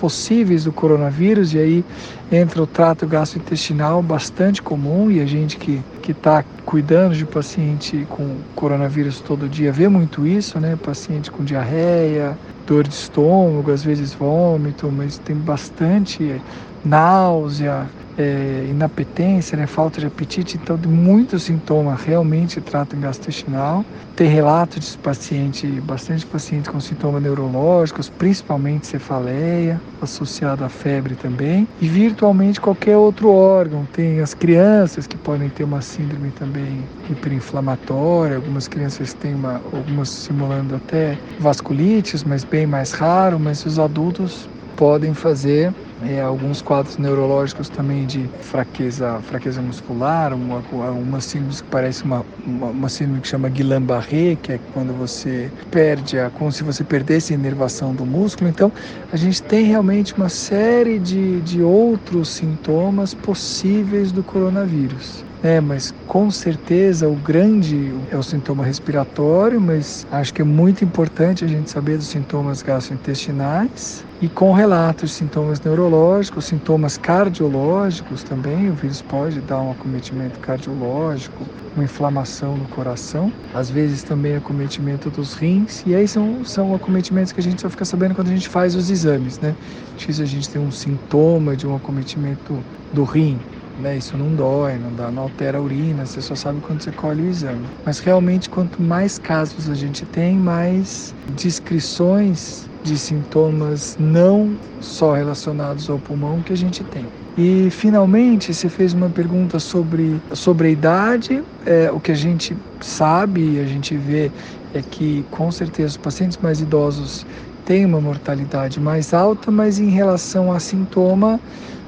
possíveis 0.00 0.64
do 0.64 0.72
coronavírus, 0.72 1.52
e 1.54 1.58
aí 1.58 1.84
entra 2.32 2.62
o 2.62 2.66
trato 2.66 3.06
gastrointestinal 3.06 4.02
bastante 4.02 4.62
comum, 4.62 5.10
e 5.10 5.20
a 5.20 5.26
gente 5.26 5.58
que 5.58 5.82
está 6.08 6.42
cuidando 6.64 7.14
de 7.14 7.26
paciente 7.26 8.06
com 8.08 8.36
coronavírus 8.56 9.20
todo 9.20 9.48
dia 9.48 9.70
vê 9.70 9.88
muito 9.88 10.26
isso, 10.26 10.58
né? 10.58 10.76
Paciente 10.82 11.30
com 11.30 11.44
diarreia, 11.44 12.36
dor 12.66 12.84
de 12.88 12.94
estômago, 12.94 13.70
às 13.70 13.84
vezes 13.84 14.14
vômito, 14.14 14.90
mas 14.90 15.18
tem 15.18 15.36
bastante 15.36 16.40
náusea, 16.84 17.88
é, 18.20 18.66
inapetência, 18.68 19.56
né, 19.56 19.66
falta 19.66 19.98
de 19.98 20.06
apetite, 20.06 20.58
então 20.62 20.76
tem 20.76 20.92
muitos 20.92 21.44
sintomas 21.44 22.02
realmente 22.02 22.60
tratam 22.60 23.00
gastrointestinal. 23.00 23.84
Tem 24.14 24.28
relatos 24.28 24.92
de 24.92 24.98
paciente, 24.98 25.66
bastante 25.80 26.26
pacientes 26.26 26.70
com 26.70 26.78
sintomas 26.78 27.22
neurológicos, 27.22 28.10
principalmente 28.10 28.86
cefaleia, 28.86 29.80
associado 30.02 30.64
à 30.64 30.68
febre 30.68 31.14
também, 31.14 31.66
e 31.80 31.88
virtualmente 31.88 32.60
qualquer 32.60 32.96
outro 32.96 33.30
órgão. 33.30 33.86
Tem 33.92 34.20
as 34.20 34.34
crianças 34.34 35.06
que 35.06 35.16
podem 35.16 35.48
ter 35.48 35.64
uma 35.64 35.80
síndrome 35.80 36.30
também 36.32 36.84
hiperinflamatória, 37.08 38.36
algumas 38.36 38.68
crianças 38.68 39.14
têm 39.14 39.34
uma, 39.34 39.62
algumas 39.72 40.10
simulando 40.10 40.76
até 40.76 41.18
vasculites, 41.38 42.22
mas 42.22 42.44
bem 42.44 42.66
mais 42.66 42.92
raro, 42.92 43.40
mas 43.40 43.64
os 43.64 43.78
adultos 43.78 44.48
podem 44.76 45.14
fazer 45.14 45.72
é, 46.06 46.20
alguns 46.20 46.62
quadros 46.62 46.96
neurológicos 46.98 47.68
também 47.68 48.06
de 48.06 48.28
fraqueza, 48.40 49.20
fraqueza 49.22 49.60
muscular, 49.60 50.32
uma, 50.34 50.62
uma 50.92 51.20
síndrome 51.20 51.54
que 51.54 51.64
parece 51.64 52.04
uma, 52.04 52.24
uma, 52.46 52.66
uma 52.68 52.88
síndrome 52.88 53.20
que 53.20 53.28
chama 53.28 53.48
Guillain-Barré, 53.48 54.36
que 54.36 54.52
é 54.52 54.58
quando 54.72 54.92
você 54.94 55.52
perde, 55.70 56.18
a, 56.18 56.30
como 56.30 56.50
se 56.50 56.62
você 56.62 56.84
perdesse 56.84 57.32
a 57.32 57.36
inervação 57.36 57.94
do 57.94 58.06
músculo. 58.06 58.48
Então, 58.48 58.72
a 59.12 59.16
gente 59.16 59.42
tem 59.42 59.64
realmente 59.64 60.14
uma 60.14 60.28
série 60.28 60.98
de, 60.98 61.40
de 61.42 61.62
outros 61.62 62.30
sintomas 62.30 63.14
possíveis 63.14 64.12
do 64.12 64.22
coronavírus. 64.24 65.29
É, 65.42 65.58
mas 65.58 65.90
com 66.06 66.30
certeza 66.30 67.08
o 67.08 67.16
grande 67.16 67.92
é 68.10 68.16
o 68.18 68.22
sintoma 68.22 68.62
respiratório, 68.62 69.58
mas 69.58 70.04
acho 70.10 70.34
que 70.34 70.42
é 70.42 70.44
muito 70.44 70.84
importante 70.84 71.42
a 71.46 71.48
gente 71.48 71.70
saber 71.70 71.96
dos 71.96 72.08
sintomas 72.10 72.60
gastrointestinais 72.60 74.04
e 74.20 74.28
com 74.28 74.52
relatos 74.52 75.10
de 75.12 75.16
sintomas 75.16 75.58
neurológicos, 75.62 76.44
sintomas 76.44 76.98
cardiológicos 76.98 78.22
também. 78.22 78.68
O 78.70 78.74
vírus 78.74 79.00
pode 79.00 79.40
dar 79.40 79.62
um 79.62 79.70
acometimento 79.70 80.38
cardiológico, 80.38 81.50
uma 81.74 81.84
inflamação 81.84 82.58
no 82.58 82.68
coração, 82.68 83.32
às 83.50 83.70
vezes 83.70 84.04
também 84.04 84.34
acometimento 84.36 85.10
dos 85.10 85.32
rins, 85.32 85.82
e 85.86 85.94
aí 85.94 86.06
são, 86.06 86.44
são 86.44 86.74
acometimentos 86.74 87.32
que 87.32 87.40
a 87.40 87.42
gente 87.42 87.62
só 87.62 87.70
fica 87.70 87.86
sabendo 87.86 88.14
quando 88.14 88.28
a 88.28 88.34
gente 88.34 88.48
faz 88.48 88.74
os 88.74 88.90
exames, 88.90 89.40
né? 89.40 89.56
X 89.96 90.20
a 90.20 90.26
gente 90.26 90.50
tem 90.50 90.60
um 90.60 90.70
sintoma 90.70 91.56
de 91.56 91.66
um 91.66 91.74
acometimento 91.74 92.62
do 92.92 93.04
rim, 93.04 93.40
né? 93.80 93.96
Isso 93.96 94.16
não 94.16 94.34
dói, 94.34 94.78
não 94.78 94.92
dá, 94.94 95.10
não 95.10 95.24
altera 95.24 95.58
a 95.58 95.60
urina, 95.60 96.06
você 96.06 96.20
só 96.20 96.34
sabe 96.34 96.60
quando 96.60 96.82
você 96.82 96.92
colhe 96.92 97.22
o 97.22 97.26
exame. 97.26 97.66
Mas 97.84 97.98
realmente, 98.00 98.48
quanto 98.48 98.82
mais 98.82 99.18
casos 99.18 99.68
a 99.68 99.74
gente 99.74 100.04
tem, 100.06 100.36
mais 100.36 101.14
descrições 101.34 102.68
de 102.82 102.98
sintomas 102.98 103.96
não 103.98 104.56
só 104.80 105.12
relacionados 105.12 105.90
ao 105.90 105.98
pulmão 105.98 106.40
que 106.42 106.52
a 106.52 106.56
gente 106.56 106.82
tem. 106.84 107.06
E 107.36 107.70
finalmente, 107.70 108.52
você 108.52 108.68
fez 108.68 108.92
uma 108.92 109.08
pergunta 109.08 109.58
sobre, 109.58 110.20
sobre 110.32 110.68
a 110.68 110.70
idade. 110.70 111.42
É, 111.64 111.90
o 111.90 112.00
que 112.00 112.12
a 112.12 112.14
gente 112.14 112.56
sabe, 112.80 113.60
a 113.60 113.66
gente 113.66 113.96
vê, 113.96 114.30
é 114.74 114.82
que 114.82 115.24
com 115.30 115.50
certeza 115.50 115.88
os 115.88 115.96
pacientes 115.96 116.38
mais 116.38 116.60
idosos 116.60 117.26
têm 117.64 117.84
uma 117.84 118.00
mortalidade 118.00 118.80
mais 118.80 119.12
alta, 119.14 119.50
mas 119.50 119.78
em 119.78 119.90
relação 119.90 120.52
a 120.52 120.58
sintoma, 120.58 121.40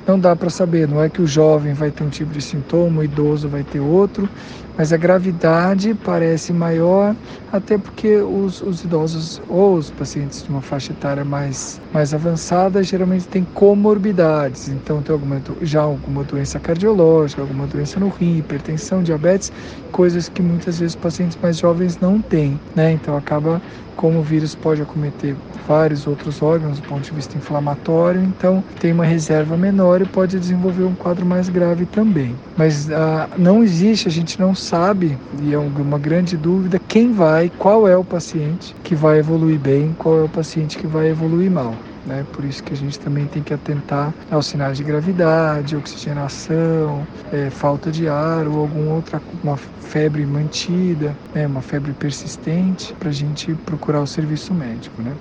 não 0.07 0.19
dá 0.19 0.35
para 0.35 0.51
saber, 0.51 0.89
não 0.89 1.03
é 1.03 1.09
que 1.09 1.23
o 1.23 1.27
jovem 1.27 1.73
vai 1.75 1.91
ter 1.93 2.03
um 2.05 2.11
tipo 2.11 2.33
de 2.33 2.43
sintoma, 2.43 3.01
o 3.01 3.05
idoso 3.05 3.49
vai 3.49 3.65
ter 3.65 3.81
outro, 3.81 4.29
mas 4.77 4.93
a 4.93 4.97
gravidade 4.97 5.95
parece 5.95 6.53
maior, 6.53 7.15
até 7.53 7.77
porque 7.77 8.17
os, 8.17 8.61
os 8.63 8.83
idosos 8.85 9.41
ou 9.49 9.75
os 9.75 9.91
pacientes 9.91 10.43
de 10.43 10.51
uma 10.51 10.63
faixa 10.63 10.93
etária 10.93 11.25
mais, 11.25 11.81
mais 11.93 12.15
avançada 12.15 12.83
geralmente 12.83 13.29
têm 13.29 13.45
comorbidades, 13.55 14.69
então 14.69 15.03
tem 15.03 15.13
alguma, 15.13 15.41
já 15.61 15.83
alguma 15.83 16.25
doença 16.25 16.59
cardiológica, 16.59 17.43
alguma 17.43 17.67
doença 17.67 18.01
no 18.01 18.09
rim, 18.09 18.39
hipertensão, 18.39 19.03
diabetes, 19.03 19.53
coisas 19.91 20.29
que 20.29 20.43
muitas 20.43 20.79
vezes 20.79 20.97
pacientes 20.97 21.39
mais 21.43 21.59
jovens 21.59 21.99
não 22.01 22.21
têm, 22.21 22.59
né? 22.75 22.93
Então 22.93 23.17
acaba 23.17 23.61
como 23.97 24.21
o 24.21 24.23
vírus 24.23 24.55
pode 24.55 24.83
acometer 24.83 25.37
vários 25.67 26.07
outros 26.07 26.43
órgãos 26.43 26.79
do 26.79 26.83
ponto 26.83 27.03
de 27.03 27.15
vista 27.15 27.37
inflamatório, 27.37 28.21
então 28.23 28.65
tem 28.81 28.93
uma 28.93 29.05
reserva 29.05 29.57
menor 29.57 30.01
e 30.01 30.07
pode 30.07 30.39
desenvolver 30.39 30.85
um 30.85 30.95
quadro 30.95 31.25
mais 31.25 31.49
grave 31.49 31.87
também. 31.87 32.35
Mas 32.57 32.91
ah, 32.91 33.29
não 33.37 33.63
existe, 33.63 34.09
a 34.09 34.11
gente 34.11 34.41
não 34.41 34.55
sabe, 34.63 35.19
e 35.43 35.53
é 35.53 35.59
uma 35.59 35.99
grande 35.99 36.37
dúvida, 36.37 36.79
quem 36.89 37.13
vai, 37.13 37.51
qual 37.59 37.87
é 37.89 37.97
o 37.97 38.05
paciente 38.05 38.75
que 38.85 38.95
vai 38.95 39.19
evoluir 39.19 39.59
bem, 39.59 39.95
qual 39.99 40.21
é 40.21 40.23
o 40.23 40.29
paciente 40.29 40.79
que 40.79 40.87
vai 40.87 41.09
evoluir 41.09 41.51
mal. 41.51 41.75
Né? 42.07 42.25
Por 42.33 42.45
isso 42.45 42.63
que 42.63 42.73
a 42.73 42.77
gente 42.77 42.99
também 42.99 43.27
tem 43.27 43.43
que 43.43 43.55
atentar 43.55 44.13
aos 44.31 44.47
sinais 44.47 44.77
de 44.77 44.85
gravidade, 44.85 45.77
oxigenação, 45.77 47.07
é, 47.33 47.51
falta 47.51 47.91
de 47.91 48.09
ar 48.09 48.47
ou 48.47 48.61
alguma 48.61 48.95
outra 48.95 49.23
uma 49.43 49.57
febre 49.57 50.25
mantida, 50.27 51.17
né? 51.35 51.47
uma 51.47 51.63
febre 51.63 51.93
persistente, 51.93 52.93
para 52.95 53.11
a 53.11 53.13
gente 53.13 53.55
procurar 53.55 54.01
o 54.01 54.07
serviço 54.07 54.53
médico. 54.53 55.01
Né? 55.03 55.15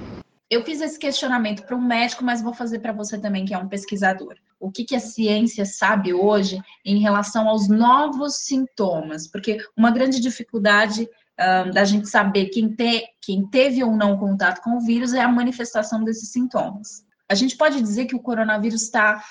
Eu 0.49 0.63
fiz 0.63 0.81
esse 0.81 0.97
questionamento 0.97 1.63
para 1.63 1.75
um 1.75 1.81
médico, 1.81 2.23
mas 2.23 2.41
vou 2.41 2.53
fazer 2.53 2.79
para 2.79 2.91
você 2.91 3.17
também, 3.17 3.45
que 3.45 3.53
é 3.53 3.57
um 3.57 3.67
pesquisador. 3.67 4.35
O 4.61 4.71
que, 4.71 4.85
que 4.85 4.95
a 4.95 4.99
ciência 4.99 5.65
sabe 5.65 6.13
hoje 6.13 6.61
em 6.85 6.99
relação 6.99 7.49
aos 7.49 7.67
novos 7.67 8.45
sintomas? 8.45 9.27
Porque 9.27 9.57
uma 9.75 9.89
grande 9.89 10.21
dificuldade 10.21 11.09
um, 11.39 11.71
da 11.71 11.83
gente 11.83 12.07
saber 12.07 12.49
quem, 12.49 12.69
te, 12.69 13.03
quem 13.21 13.47
teve 13.47 13.83
ou 13.83 13.95
não 13.95 14.17
contato 14.17 14.61
com 14.61 14.77
o 14.77 14.81
vírus 14.81 15.13
é 15.13 15.21
a 15.21 15.27
manifestação 15.27 16.03
desses 16.03 16.31
sintomas. 16.31 17.03
A 17.27 17.33
gente 17.33 17.57
pode 17.57 17.81
dizer 17.81 18.05
que 18.05 18.15
o 18.15 18.19
coronavírus 18.19 18.83
está 18.83 19.23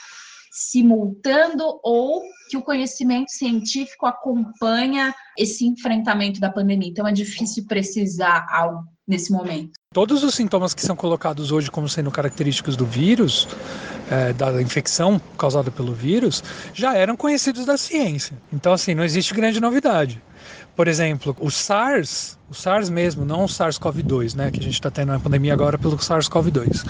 simultando 0.51 1.79
ou 1.85 2.23
que 2.51 2.57
o 2.57 2.62
conhecimento 2.62 3.31
científico 3.31 4.07
acompanha 4.07 5.14
esse 5.38 5.64
enfrentamento 5.64 6.40
da 6.40 6.51
pandemia. 6.51 6.88
Então 6.88 7.07
é 7.07 7.12
difícil 7.12 7.66
precisar 7.69 8.47
algo 8.51 8.85
nesse 9.07 9.31
momento. 9.31 9.73
Todos 9.93 10.23
os 10.25 10.35
sintomas 10.35 10.75
que 10.75 10.83
são 10.83 10.97
colocados 10.97 11.53
hoje 11.53 11.71
como 11.71 11.88
sendo 11.88 12.11
característicos 12.11 12.77
do 12.77 12.87
vírus, 12.87 13.47
é, 14.11 14.33
da 14.33 14.61
infecção 14.61 15.20
causada 15.38 15.70
pelo 15.70 15.94
vírus, 15.94 16.42
já 16.75 16.96
eram 16.96 17.16
conhecidos 17.16 17.64
da 17.64 17.77
ciência. 17.77 18.37
Então, 18.53 18.73
assim, 18.73 18.94
não 18.94 19.05
existe 19.05 19.33
grande 19.33 19.61
novidade. 19.61 20.20
Por 20.75 20.88
exemplo, 20.88 21.37
o 21.38 21.51
SARS, 21.51 22.38
o 22.51 22.55
SARS 22.55 22.88
mesmo, 22.88 23.25
não 23.25 23.44
o 23.44 23.46
SARS-CoV-2, 23.46 24.35
né, 24.35 24.51
que 24.51 24.59
a 24.59 24.62
gente 24.62 24.75
está 24.75 24.90
tendo 24.90 25.11
uma 25.12 25.20
pandemia 25.20 25.53
agora 25.53 25.79
pelo 25.79 25.96
SARS-CoV-2, 25.96 26.85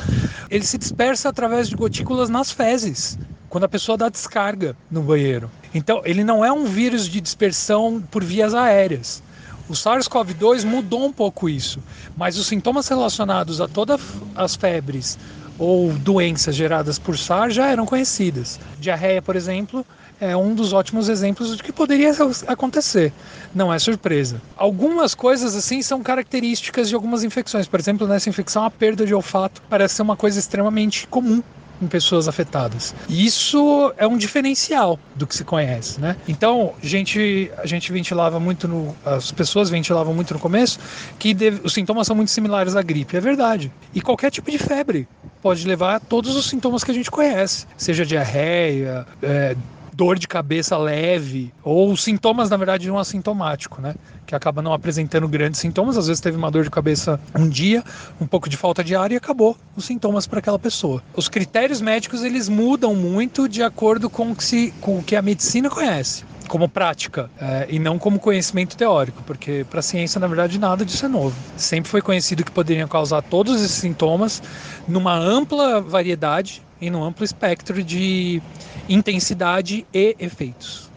ele 0.49 0.65
se 0.65 0.79
dispersa 0.79 1.29
através 1.29 1.69
de 1.69 1.77
gotículas 1.77 2.31
nas 2.31 2.51
fezes, 2.51 3.19
quando 3.49 3.65
a 3.65 3.69
pessoa 3.69 3.99
dá 3.99 4.09
descarga 4.09 4.77
no 4.91 5.03
banheiro. 5.03 5.51
Então, 5.75 6.03
ele 6.05 6.25
não 6.25 6.45
é 6.45 6.53
um 6.53 6.65
vírus 6.65 7.09
de 7.09 7.21
dispersão 7.21 8.01
por 8.11 8.23
vias 8.23 8.55
aéreas. 8.55 9.23
O 9.69 9.73
SARS-CoV-2 9.73 10.65
mudou 10.65 11.05
um 11.05 11.13
pouco 11.13 11.49
isso, 11.49 11.81
mas 12.17 12.39
os 12.39 12.47
sintomas 12.47 12.89
relacionados 12.89 13.61
a 13.61 13.69
todas 13.69 14.01
as 14.35 14.55
febres 14.57 15.19
ou 15.61 15.93
doenças 15.93 16.57
geradas 16.57 16.99
por 16.99 17.19
SARS 17.19 17.55
já 17.55 17.67
eram 17.67 17.85
conhecidas. 17.85 18.59
Diarreia, 18.79 19.21
por 19.21 19.37
exemplo, 19.37 19.85
é 20.19 20.35
um 20.35 20.55
dos 20.55 20.73
ótimos 20.73 21.11
exemplos 21.11 21.55
do 21.55 21.63
que 21.63 21.71
poderia 21.71 22.13
acontecer. 22.47 23.13
Não 23.55 23.73
é 23.73 23.79
surpresa. 23.79 24.41
Algumas 24.57 25.15
coisas 25.15 25.55
assim 25.55 25.83
são 25.83 26.03
características 26.03 26.89
de 26.89 26.95
algumas 26.95 27.23
infecções. 27.25 27.69
Por 27.69 27.79
exemplo, 27.79 28.07
nessa 28.07 28.31
infecção, 28.31 28.65
a 28.65 28.71
perda 28.71 29.05
de 29.05 29.15
olfato 29.15 29.63
parece 29.69 29.97
ser 29.97 30.03
uma 30.03 30.17
coisa 30.17 30.39
extremamente 30.39 31.07
comum 31.07 31.43
em 31.81 31.87
pessoas 31.87 32.29
afetadas. 32.29 32.95
Isso 33.09 33.93
é 33.97 34.07
um 34.07 34.17
diferencial 34.17 34.99
do 35.15 35.27
que 35.27 35.35
se 35.35 35.45
conhece, 35.45 36.01
né? 36.01 36.17
Então, 36.29 36.75
gente, 36.83 37.51
a 37.57 37.67
gente 37.67 37.91
ventilava 37.91 38.39
muito 38.39 38.69
no, 38.69 38.95
as 39.05 39.33
pessoas 39.33 39.71
ventilavam 39.71 40.13
muito 40.15 40.35
no 40.35 40.41
começo 40.41 40.79
que 41.19 41.33
deve, 41.33 41.61
os 41.65 41.73
sintomas 41.73 42.07
são 42.07 42.15
muito 42.15 42.31
similares 42.31 42.77
à 42.77 42.83
gripe, 42.83 43.17
é 43.17 43.21
verdade. 43.21 43.73
E 43.95 44.01
qualquer 44.01 44.31
tipo 44.31 44.51
de 44.51 44.59
febre 44.59 45.09
pode 45.43 45.67
levar 45.67 45.97
a 45.97 46.01
todos 46.01 46.37
os 46.37 46.49
sintomas 46.49 46.85
que 46.85 46.91
a 46.91 46.95
gente 46.95 47.11
conhece, 47.11 47.67
seja 47.77 48.05
diarreia, 48.05 49.07
é, 49.23 49.57
dor 50.01 50.19
de 50.19 50.27
cabeça 50.27 50.79
leve 50.79 51.53
ou 51.63 51.95
sintomas, 51.95 52.49
na 52.49 52.57
verdade, 52.57 52.85
de 52.85 52.91
um 52.91 52.99
assintomático, 52.99 53.83
né? 53.83 53.95
Que 54.27 54.35
acaba 54.35 54.63
não 54.63 54.73
apresentando 54.73 55.29
grandes 55.29 55.61
sintomas. 55.61 55.99
Às 55.99 56.07
vezes 56.07 56.23
teve 56.23 56.39
uma 56.39 56.51
dor 56.51 56.65
de 56.65 56.71
cabeça 56.71 57.21
um 57.39 57.47
dia, 57.47 57.85
um 58.19 58.27
pouco 58.27 58.49
de 58.49 58.57
falta 58.57 58.83
de 58.83 58.97
ar 58.97 59.13
e 59.13 59.17
acabou 59.17 59.57
os 59.77 59.85
sintomas 59.85 60.27
para 60.27 60.39
aquela 60.39 60.59
pessoa. 60.59 61.03
Os 61.15 61.29
critérios 61.29 61.83
médicos 61.83 62.23
eles 62.25 62.49
mudam 62.49 62.95
muito 62.95 63.47
de 63.47 63.63
acordo 63.63 64.09
com 64.09 64.31
o 64.31 64.37
que, 64.37 64.45
se, 64.45 64.73
com 64.81 64.99
o 64.99 65.03
que 65.03 65.15
a 65.15 65.21
medicina 65.21 65.69
conhece 65.69 66.25
como 66.51 66.69
prática 66.69 67.31
é, 67.41 67.69
e 67.71 67.79
não 67.79 67.97
como 67.97 68.19
conhecimento 68.19 68.77
teórico, 68.77 69.23
porque 69.23 69.65
para 69.71 69.79
a 69.79 69.83
ciência, 69.83 70.19
na 70.19 70.27
verdade, 70.27 70.59
nada 70.59 70.85
disso 70.85 71.07
é 71.07 71.09
novo. 71.09 71.37
Sempre 71.57 71.89
foi 71.89 72.03
conhecido 72.03 72.45
que 72.45 72.51
poderiam 72.51 72.89
causar 72.89 73.23
todos 73.23 73.63
esses 73.63 73.77
sintomas 73.77 74.43
numa 74.89 75.17
ampla 75.17 75.81
variedade 75.81 76.61
e 76.81 76.91
num 76.91 77.05
amplo 77.05 77.25
espectro 77.25 77.85
de 77.85 78.43
intensidade 78.89 79.87
e 79.95 80.17
efeitos. 80.19 80.90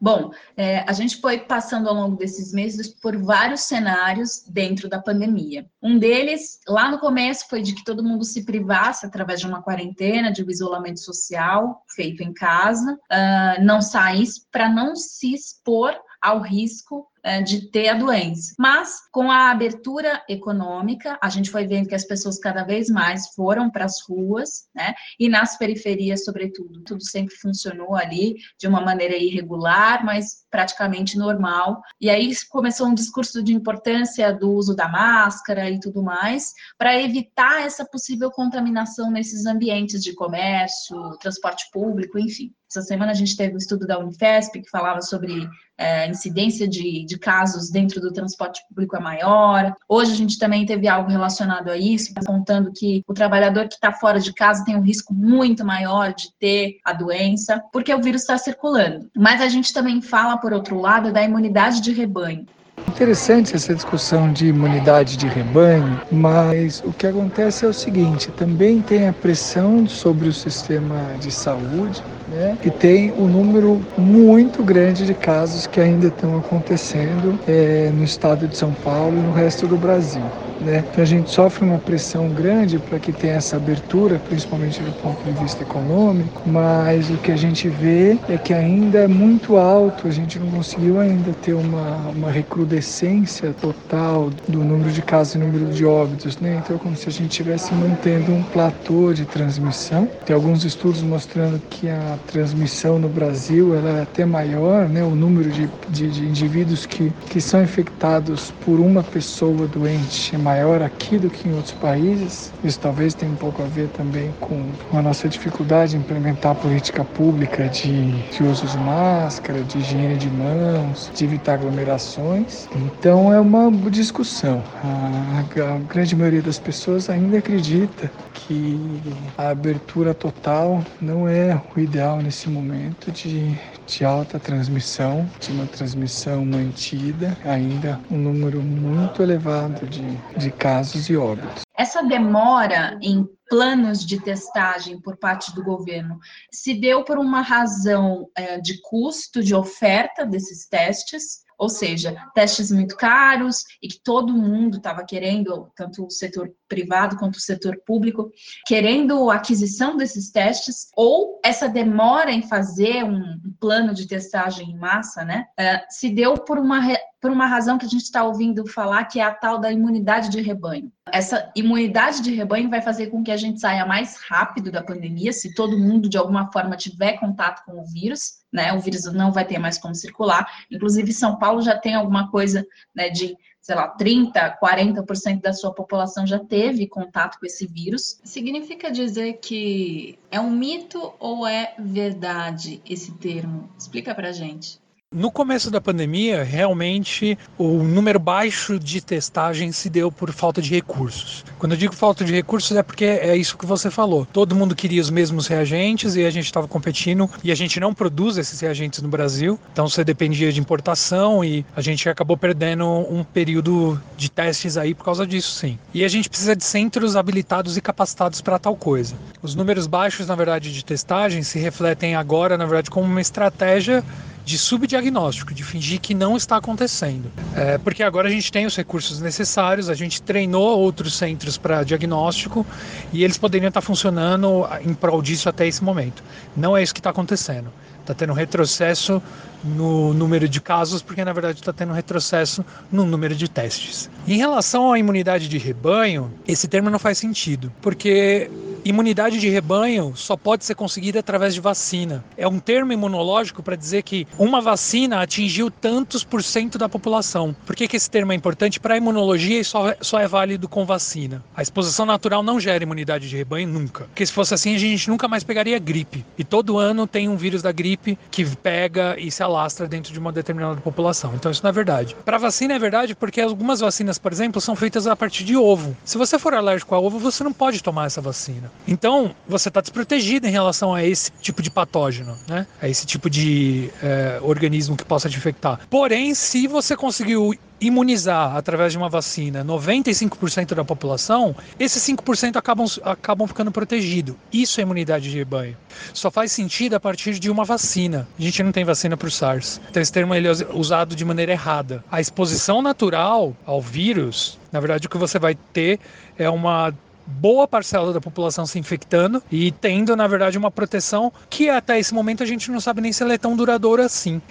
Bom, 0.00 0.30
é, 0.56 0.80
a 0.88 0.92
gente 0.94 1.20
foi 1.20 1.40
passando 1.40 1.86
ao 1.86 1.94
longo 1.94 2.16
desses 2.16 2.54
meses 2.54 2.88
por 2.88 3.18
vários 3.18 3.62
cenários 3.62 4.42
dentro 4.48 4.88
da 4.88 4.98
pandemia. 4.98 5.66
Um 5.82 5.98
deles, 5.98 6.58
lá 6.66 6.90
no 6.90 6.98
começo, 6.98 7.46
foi 7.50 7.60
de 7.60 7.74
que 7.74 7.84
todo 7.84 8.02
mundo 8.02 8.24
se 8.24 8.46
privasse 8.46 9.04
através 9.04 9.40
de 9.40 9.46
uma 9.46 9.62
quarentena, 9.62 10.32
de 10.32 10.42
um 10.42 10.48
isolamento 10.48 11.00
social 11.00 11.84
feito 11.94 12.22
em 12.22 12.32
casa, 12.32 12.94
uh, 12.94 13.62
não 13.62 13.82
saísse 13.82 14.46
para 14.50 14.70
não 14.70 14.96
se 14.96 15.34
expor 15.34 15.94
ao 16.20 16.40
risco 16.40 17.08
é, 17.22 17.42
de 17.42 17.70
ter 17.70 17.88
a 17.88 17.94
doença. 17.94 18.54
Mas 18.58 19.00
com 19.10 19.30
a 19.30 19.50
abertura 19.50 20.22
econômica, 20.28 21.18
a 21.22 21.28
gente 21.28 21.50
foi 21.50 21.66
vendo 21.66 21.88
que 21.88 21.94
as 21.94 22.04
pessoas 22.04 22.38
cada 22.38 22.64
vez 22.64 22.88
mais 22.88 23.28
foram 23.34 23.70
para 23.70 23.84
as 23.84 24.00
ruas, 24.02 24.68
né? 24.74 24.94
E 25.18 25.28
nas 25.28 25.56
periferias, 25.58 26.24
sobretudo, 26.24 26.82
tudo 26.82 27.02
sempre 27.04 27.34
funcionou 27.36 27.94
ali 27.94 28.36
de 28.58 28.66
uma 28.66 28.80
maneira 28.80 29.16
irregular, 29.16 30.04
mas 30.04 30.46
praticamente 30.50 31.18
normal. 31.18 31.82
E 32.00 32.08
aí 32.08 32.30
começou 32.48 32.86
um 32.86 32.94
discurso 32.94 33.42
de 33.42 33.54
importância 33.54 34.32
do 34.32 34.52
uso 34.52 34.74
da 34.74 34.88
máscara 34.88 35.68
e 35.70 35.78
tudo 35.78 36.02
mais, 36.02 36.52
para 36.78 37.00
evitar 37.00 37.62
essa 37.62 37.84
possível 37.84 38.30
contaminação 38.30 39.10
nesses 39.10 39.46
ambientes 39.46 40.02
de 40.02 40.14
comércio, 40.14 41.16
transporte 41.18 41.68
público, 41.72 42.18
enfim. 42.18 42.52
Essa 42.70 42.82
semana 42.82 43.10
a 43.10 43.14
gente 43.14 43.36
teve 43.36 43.52
um 43.52 43.58
estudo 43.58 43.84
da 43.84 43.98
Unifesp 43.98 44.62
que 44.62 44.70
falava 44.70 45.02
sobre 45.02 45.48
é, 45.76 46.08
incidência 46.08 46.68
de, 46.68 47.04
de 47.04 47.18
casos 47.18 47.68
dentro 47.68 48.00
do 48.00 48.12
transporte 48.12 48.62
público 48.68 48.96
é 48.96 49.00
maior. 49.00 49.74
Hoje 49.88 50.12
a 50.12 50.14
gente 50.14 50.38
também 50.38 50.64
teve 50.64 50.86
algo 50.86 51.10
relacionado 51.10 51.68
a 51.68 51.76
isso, 51.76 52.12
apontando 52.14 52.70
que 52.72 53.02
o 53.08 53.12
trabalhador 53.12 53.66
que 53.66 53.74
está 53.74 53.90
fora 53.90 54.20
de 54.20 54.32
casa 54.32 54.64
tem 54.64 54.76
um 54.76 54.82
risco 54.82 55.12
muito 55.12 55.64
maior 55.64 56.14
de 56.14 56.32
ter 56.38 56.78
a 56.84 56.92
doença, 56.92 57.60
porque 57.72 57.92
o 57.92 58.00
vírus 58.00 58.20
está 58.20 58.38
circulando. 58.38 59.10
Mas 59.16 59.40
a 59.40 59.48
gente 59.48 59.72
também 59.72 60.00
fala, 60.00 60.38
por 60.38 60.52
outro 60.52 60.78
lado, 60.78 61.12
da 61.12 61.24
imunidade 61.24 61.80
de 61.80 61.90
rebanho. 61.90 62.46
Interessante 62.90 63.54
essa 63.54 63.72
discussão 63.72 64.32
de 64.32 64.48
imunidade 64.48 65.16
de 65.16 65.28
rebanho, 65.28 66.02
mas 66.10 66.80
o 66.82 66.92
que 66.92 67.06
acontece 67.06 67.64
é 67.64 67.68
o 67.68 67.72
seguinte: 67.72 68.32
também 68.32 68.82
tem 68.82 69.06
a 69.06 69.12
pressão 69.14 69.86
sobre 69.86 70.28
o 70.28 70.32
sistema 70.32 71.16
de 71.16 71.30
saúde, 71.30 72.04
né? 72.26 72.58
E 72.64 72.68
tem 72.72 73.12
um 73.12 73.28
número 73.28 73.86
muito 73.96 74.64
grande 74.64 75.06
de 75.06 75.14
casos 75.14 75.68
que 75.68 75.80
ainda 75.80 76.08
estão 76.08 76.36
acontecendo 76.36 77.40
é, 77.46 77.92
no 77.92 78.02
estado 78.02 78.48
de 78.48 78.56
São 78.56 78.74
Paulo 78.74 79.18
e 79.18 79.22
no 79.22 79.30
resto 79.30 79.68
do 79.68 79.78
Brasil. 79.78 80.34
Né? 80.60 80.84
Então 80.90 81.02
a 81.02 81.06
gente 81.06 81.30
sofre 81.30 81.64
uma 81.64 81.78
pressão 81.78 82.28
grande 82.28 82.78
para 82.78 82.98
que 82.98 83.12
tenha 83.12 83.34
essa 83.34 83.56
abertura, 83.56 84.20
principalmente 84.28 84.82
do 84.82 84.92
ponto 85.00 85.22
de 85.24 85.32
vista 85.40 85.62
econômico, 85.62 86.42
mas 86.46 87.10
o 87.10 87.16
que 87.18 87.32
a 87.32 87.36
gente 87.36 87.68
vê 87.68 88.18
é 88.28 88.36
que 88.36 88.52
ainda 88.52 88.98
é 88.98 89.08
muito 89.08 89.56
alto, 89.56 90.06
a 90.06 90.10
gente 90.10 90.38
não 90.38 90.50
conseguiu 90.50 91.00
ainda 91.00 91.32
ter 91.42 91.54
uma, 91.54 91.96
uma 92.14 92.30
recrudescência 92.30 93.54
total 93.60 94.30
do 94.48 94.62
número 94.62 94.90
de 94.90 95.02
casos 95.02 95.34
e 95.34 95.38
número 95.38 95.66
de 95.66 95.84
óbitos, 95.84 96.38
né? 96.38 96.60
Então 96.62 96.76
é 96.76 96.78
como 96.78 96.96
se 96.96 97.08
a 97.08 97.12
gente 97.12 97.30
estivesse 97.30 97.72
mantendo 97.74 98.32
um 98.32 98.42
platô 98.42 99.12
de 99.12 99.24
transmissão. 99.24 100.08
Tem 100.26 100.34
alguns 100.34 100.64
estudos 100.64 101.02
mostrando 101.02 101.60
que 101.70 101.88
a 101.88 102.18
transmissão 102.26 102.98
no 102.98 103.08
Brasil 103.08 103.74
ela 103.74 103.98
é 103.98 104.02
até 104.02 104.24
maior, 104.24 104.88
né? 104.88 105.02
O 105.02 105.14
número 105.14 105.50
de, 105.50 105.68
de, 105.88 106.08
de 106.08 106.24
indivíduos 106.24 106.86
que, 106.86 107.12
que 107.28 107.40
são 107.40 107.62
infectados 107.62 108.52
por 108.64 108.78
uma 108.80 109.02
pessoa 109.02 109.66
doente 109.66 110.34
é 110.34 110.38
maior 110.50 110.82
aqui 110.82 111.16
do 111.16 111.30
que 111.30 111.48
em 111.48 111.54
outros 111.54 111.74
países. 111.74 112.52
Isso 112.64 112.78
talvez 112.80 113.14
tenha 113.14 113.30
um 113.30 113.36
pouco 113.36 113.62
a 113.62 113.66
ver 113.66 113.88
também 113.90 114.34
com 114.40 114.58
a 114.92 115.00
nossa 115.00 115.28
dificuldade 115.28 115.96
em 115.96 116.00
implementar 116.00 116.52
a 116.52 116.54
política 116.54 117.04
pública 117.04 117.68
de, 117.68 118.10
de 118.30 118.42
uso 118.42 118.66
de 118.66 118.78
máscara, 118.78 119.62
de 119.62 119.78
higiene 119.78 120.16
de 120.16 120.28
mãos, 120.28 121.10
de 121.14 121.24
evitar 121.24 121.54
aglomerações. 121.54 122.68
Então 122.74 123.32
é 123.32 123.40
uma 123.40 123.70
discussão. 123.90 124.62
A, 124.82 125.74
a 125.74 125.78
grande 125.78 126.16
maioria 126.16 126.42
das 126.42 126.58
pessoas 126.58 127.08
ainda 127.08 127.38
acredita 127.38 128.10
que 128.34 129.00
a 129.38 129.50
abertura 129.50 130.12
total 130.14 130.84
não 131.00 131.28
é 131.28 131.60
o 131.76 131.80
ideal 131.80 132.20
nesse 132.20 132.48
momento 132.48 133.12
de, 133.12 133.56
de 133.90 134.04
alta 134.04 134.38
transmissão, 134.38 135.28
de 135.40 135.50
uma 135.50 135.66
transmissão 135.66 136.44
mantida, 136.44 137.36
ainda 137.44 138.00
um 138.10 138.16
número 138.16 138.62
muito 138.62 139.22
elevado 139.22 139.86
de, 139.86 140.16
de 140.38 140.50
casos 140.52 141.10
e 141.10 141.16
óbitos. 141.16 141.62
Essa 141.76 142.02
demora 142.02 142.98
em 143.02 143.26
planos 143.48 144.06
de 144.06 144.20
testagem 144.20 145.00
por 145.00 145.16
parte 145.16 145.52
do 145.54 145.64
governo 145.64 146.20
se 146.52 146.72
deu 146.74 147.04
por 147.04 147.18
uma 147.18 147.40
razão 147.40 148.28
é, 148.36 148.60
de 148.60 148.80
custo 148.80 149.42
de 149.42 149.54
oferta 149.54 150.24
desses 150.24 150.68
testes, 150.68 151.42
ou 151.60 151.68
seja, 151.68 152.16
testes 152.34 152.70
muito 152.70 152.96
caros 152.96 153.66
e 153.82 153.86
que 153.86 154.00
todo 154.02 154.32
mundo 154.32 154.78
estava 154.78 155.04
querendo, 155.04 155.70
tanto 155.76 156.06
o 156.06 156.10
setor 156.10 156.50
privado 156.66 157.18
quanto 157.18 157.36
o 157.36 157.40
setor 157.40 157.76
público, 157.84 158.32
querendo 158.66 159.30
a 159.30 159.34
aquisição 159.34 159.94
desses 159.94 160.30
testes, 160.30 160.88
ou 160.96 161.38
essa 161.44 161.68
demora 161.68 162.32
em 162.32 162.48
fazer 162.48 163.04
um 163.04 163.38
plano 163.60 163.92
de 163.92 164.06
testagem 164.06 164.70
em 164.70 164.78
massa, 164.78 165.22
né, 165.22 165.44
uh, 165.60 165.84
se 165.90 166.08
deu 166.08 166.32
por 166.32 166.58
uma, 166.58 166.80
por 167.20 167.30
uma 167.30 167.46
razão 167.46 167.76
que 167.76 167.84
a 167.84 167.88
gente 167.88 168.02
está 168.02 168.24
ouvindo 168.24 168.66
falar, 168.66 169.04
que 169.04 169.20
é 169.20 169.22
a 169.22 169.34
tal 169.34 169.58
da 169.58 169.70
imunidade 169.70 170.30
de 170.30 170.40
rebanho. 170.40 170.90
Essa 171.12 171.52
imunidade 171.54 172.22
de 172.22 172.34
rebanho 172.34 172.70
vai 172.70 172.80
fazer 172.80 173.08
com 173.08 173.22
que 173.22 173.30
a 173.30 173.36
gente 173.36 173.60
saia 173.60 173.84
mais 173.84 174.16
rápido 174.28 174.70
da 174.70 174.82
pandemia, 174.82 175.32
se 175.32 175.54
todo 175.54 175.78
mundo 175.78 176.08
de 176.08 176.16
alguma 176.16 176.50
forma 176.50 176.76
tiver 176.76 177.18
contato 177.18 177.62
com 177.66 177.80
o 177.80 177.84
vírus, 177.84 178.40
né? 178.50 178.72
O 178.72 178.80
vírus 178.80 179.04
não 179.12 179.30
vai 179.30 179.44
ter 179.44 179.58
mais 179.58 179.76
como 179.76 179.94
circular. 179.94 180.46
Inclusive, 180.70 181.12
São 181.12 181.36
Paulo 181.36 181.60
já 181.60 181.76
tem 181.76 181.94
alguma 181.94 182.30
coisa 182.30 182.66
né, 182.94 183.10
de, 183.10 183.36
sei 183.60 183.74
lá, 183.74 183.94
30%, 183.96 184.58
40% 184.58 185.40
da 185.42 185.52
sua 185.52 185.74
população 185.74 186.26
já 186.26 186.38
teve 186.38 186.88
contato 186.88 187.38
com 187.38 187.46
esse 187.46 187.66
vírus. 187.66 188.20
Significa 188.24 188.90
dizer 188.90 189.34
que 189.34 190.18
é 190.30 190.40
um 190.40 190.50
mito 190.50 191.12
ou 191.18 191.46
é 191.46 191.74
verdade 191.78 192.80
esse 192.88 193.12
termo? 193.12 193.68
Explica 193.78 194.14
pra 194.14 194.32
gente. 194.32 194.80
No 195.12 195.28
começo 195.28 195.72
da 195.72 195.80
pandemia, 195.80 196.44
realmente 196.44 197.36
o 197.58 197.82
número 197.82 198.20
baixo 198.20 198.78
de 198.78 199.00
testagem 199.00 199.72
se 199.72 199.90
deu 199.90 200.12
por 200.12 200.30
falta 200.30 200.62
de 200.62 200.70
recursos. 200.70 201.44
Quando 201.58 201.72
eu 201.72 201.78
digo 201.78 201.92
falta 201.92 202.24
de 202.24 202.32
recursos 202.32 202.76
é 202.76 202.80
porque 202.80 203.04
é 203.04 203.36
isso 203.36 203.58
que 203.58 203.66
você 203.66 203.90
falou. 203.90 204.24
Todo 204.24 204.54
mundo 204.54 204.72
queria 204.72 205.02
os 205.02 205.10
mesmos 205.10 205.48
reagentes 205.48 206.14
e 206.14 206.24
a 206.24 206.30
gente 206.30 206.44
estava 206.44 206.68
competindo 206.68 207.28
e 207.42 207.50
a 207.50 207.56
gente 207.56 207.80
não 207.80 207.92
produz 207.92 208.38
esses 208.38 208.60
reagentes 208.60 209.02
no 209.02 209.08
Brasil. 209.08 209.58
Então 209.72 209.88
você 209.88 210.04
dependia 210.04 210.52
de 210.52 210.60
importação 210.60 211.44
e 211.44 211.66
a 211.74 211.80
gente 211.80 212.08
acabou 212.08 212.36
perdendo 212.36 212.86
um 212.86 213.24
período 213.24 214.00
de 214.16 214.30
testes 214.30 214.76
aí 214.76 214.94
por 214.94 215.04
causa 215.04 215.26
disso, 215.26 215.50
sim. 215.50 215.76
E 215.92 216.04
a 216.04 216.08
gente 216.08 216.28
precisa 216.28 216.54
de 216.54 216.62
centros 216.62 217.16
habilitados 217.16 217.76
e 217.76 217.80
capacitados 217.80 218.40
para 218.40 218.60
tal 218.60 218.76
coisa. 218.76 219.16
Os 219.42 219.56
números 219.56 219.88
baixos, 219.88 220.28
na 220.28 220.36
verdade, 220.36 220.72
de 220.72 220.84
testagem 220.84 221.42
se 221.42 221.58
refletem 221.58 222.14
agora, 222.14 222.56
na 222.56 222.64
verdade, 222.64 222.90
como 222.90 223.08
uma 223.08 223.20
estratégia 223.20 224.04
de 224.50 224.58
subdiagnóstico, 224.58 225.54
de 225.54 225.62
fingir 225.62 226.00
que 226.00 226.12
não 226.12 226.36
está 226.36 226.56
acontecendo. 226.56 227.30
É, 227.54 227.78
porque 227.78 228.02
agora 228.02 228.26
a 228.26 228.30
gente 228.30 228.50
tem 228.50 228.66
os 228.66 228.74
recursos 228.74 229.20
necessários, 229.20 229.88
a 229.88 229.94
gente 229.94 230.20
treinou 230.20 230.76
outros 230.76 231.14
centros 231.14 231.56
para 231.56 231.84
diagnóstico 231.84 232.66
e 233.12 233.22
eles 233.22 233.38
poderiam 233.38 233.68
estar 233.68 233.80
funcionando 233.80 234.66
em 234.84 234.92
prol 234.92 235.22
disso 235.22 235.48
até 235.48 235.68
esse 235.68 235.84
momento. 235.84 236.24
Não 236.56 236.76
é 236.76 236.82
isso 236.82 236.92
que 236.92 236.98
está 236.98 237.10
acontecendo. 237.10 237.72
Está 238.00 238.12
tendo 238.12 238.32
retrocesso 238.32 239.22
no 239.62 240.12
número 240.12 240.48
de 240.48 240.60
casos, 240.60 241.00
porque 241.00 241.24
na 241.24 241.32
verdade 241.32 241.60
está 241.60 241.72
tendo 241.72 241.92
retrocesso 241.92 242.64
no 242.90 243.04
número 243.04 243.36
de 243.36 243.48
testes. 243.48 244.10
Em 244.26 244.36
relação 244.36 244.92
à 244.92 244.98
imunidade 244.98 245.48
de 245.48 245.58
rebanho, 245.58 246.32
esse 246.48 246.66
termo 246.66 246.90
não 246.90 246.98
faz 246.98 247.18
sentido, 247.18 247.72
porque 247.80 248.50
imunidade 248.84 249.38
de 249.38 249.48
rebanho 249.48 250.12
só 250.16 250.36
pode 250.36 250.64
ser 250.64 250.74
conseguida 250.74 251.20
através 251.20 251.54
de 251.54 251.60
vacina. 251.60 252.24
É 252.36 252.46
um 252.46 252.58
termo 252.58 252.92
imunológico 252.92 253.62
para 253.62 253.76
dizer 253.76 254.02
que 254.02 254.26
uma 254.38 254.60
vacina 254.60 255.20
atingiu 255.22 255.70
tantos 255.70 256.24
por 256.24 256.42
cento 256.42 256.78
da 256.78 256.88
população. 256.88 257.54
Por 257.66 257.76
que, 257.76 257.88
que 257.88 257.96
esse 257.96 258.10
termo 258.10 258.32
é 258.32 258.34
importante? 258.34 258.80
Para 258.80 258.94
a 258.94 258.96
imunologia, 258.96 259.62
só, 259.64 259.94
só 260.00 260.18
é 260.18 260.26
válido 260.26 260.68
com 260.68 260.84
vacina. 260.84 261.42
A 261.54 261.62
exposição 261.62 262.06
natural 262.06 262.42
não 262.42 262.60
gera 262.60 262.82
imunidade 262.82 263.28
de 263.28 263.36
rebanho 263.36 263.68
nunca. 263.68 264.04
Porque 264.04 264.24
se 264.24 264.32
fosse 264.32 264.54
assim, 264.54 264.74
a 264.74 264.78
gente 264.78 265.08
nunca 265.08 265.28
mais 265.28 265.44
pegaria 265.44 265.78
gripe. 265.78 266.24
E 266.38 266.44
todo 266.44 266.78
ano 266.78 267.06
tem 267.06 267.28
um 267.28 267.36
vírus 267.36 267.62
da 267.62 267.72
gripe 267.72 268.18
que 268.30 268.44
pega 268.56 269.16
e 269.18 269.30
se 269.30 269.42
alastra 269.42 269.86
dentro 269.86 270.12
de 270.12 270.18
uma 270.18 270.32
determinada 270.32 270.80
população. 270.80 271.34
Então 271.34 271.50
isso 271.50 271.62
não 271.62 271.70
é 271.70 271.72
verdade. 271.72 272.16
Para 272.24 272.38
vacina 272.38 272.74
é 272.74 272.78
verdade 272.78 273.14
porque 273.14 273.40
algumas 273.40 273.80
vacinas, 273.80 274.18
por 274.18 274.32
exemplo, 274.32 274.60
são 274.60 274.76
feitas 274.76 275.06
a 275.06 275.16
partir 275.16 275.44
de 275.44 275.56
ovo. 275.56 275.96
Se 276.04 276.18
você 276.18 276.38
for 276.38 276.54
alérgico 276.54 276.94
a 276.94 277.00
ovo, 277.00 277.18
você 277.18 277.44
não 277.44 277.52
pode 277.52 277.82
tomar 277.82 278.06
essa 278.06 278.20
vacina. 278.20 278.69
Então 278.86 279.34
você 279.46 279.68
está 279.68 279.80
desprotegido 279.80 280.46
em 280.46 280.50
relação 280.50 280.94
a 280.94 281.04
esse 281.04 281.30
tipo 281.40 281.62
de 281.62 281.70
patógeno, 281.70 282.36
né? 282.48 282.66
A 282.80 282.88
esse 282.88 283.06
tipo 283.06 283.30
de 283.30 283.90
é, 284.02 284.40
organismo 284.42 284.96
que 284.96 285.04
possa 285.04 285.28
te 285.28 285.36
infectar. 285.36 285.80
Porém, 285.88 286.34
se 286.34 286.66
você 286.66 286.96
conseguiu 286.96 287.54
imunizar 287.80 288.56
através 288.56 288.92
de 288.92 288.98
uma 288.98 289.08
vacina 289.08 289.64
95% 289.64 290.74
da 290.74 290.84
população, 290.84 291.56
esses 291.78 292.02
5% 292.02 292.56
acabam, 292.56 292.86
acabam 293.02 293.46
ficando 293.46 293.72
protegidos. 293.72 294.34
Isso 294.52 294.80
é 294.80 294.82
imunidade 294.82 295.30
de 295.30 295.38
rebanho. 295.38 295.76
Só 296.12 296.30
faz 296.30 296.52
sentido 296.52 296.94
a 296.94 297.00
partir 297.00 297.38
de 297.38 297.50
uma 297.50 297.64
vacina. 297.64 298.28
A 298.38 298.42
gente 298.42 298.62
não 298.62 298.72
tem 298.72 298.84
vacina 298.84 299.16
para 299.16 299.28
o 299.28 299.30
SARS. 299.30 299.80
Então 299.88 300.02
esse 300.02 300.12
termo 300.12 300.34
ele 300.34 300.48
é 300.48 300.52
usado 300.74 301.16
de 301.16 301.24
maneira 301.24 301.52
errada. 301.52 302.04
A 302.10 302.20
exposição 302.20 302.82
natural 302.82 303.56
ao 303.64 303.80
vírus, 303.80 304.58
na 304.70 304.80
verdade 304.80 305.06
o 305.06 305.10
que 305.10 305.16
você 305.16 305.38
vai 305.38 305.54
ter 305.54 305.98
é 306.36 306.50
uma 306.50 306.92
boa 307.30 307.66
parcela 307.66 308.12
da 308.12 308.20
população 308.20 308.66
se 308.66 308.78
infectando 308.78 309.42
e 309.50 309.70
tendo, 309.72 310.16
na 310.16 310.26
verdade, 310.26 310.58
uma 310.58 310.70
proteção 310.70 311.32
que 311.48 311.68
até 311.68 311.98
esse 311.98 312.12
momento 312.12 312.42
a 312.42 312.46
gente 312.46 312.70
não 312.70 312.80
sabe 312.80 313.00
nem 313.00 313.12
se 313.12 313.22
ela 313.22 313.34
é 313.34 313.38
tão 313.38 313.56
duradoura 313.56 314.04
assim. 314.04 314.42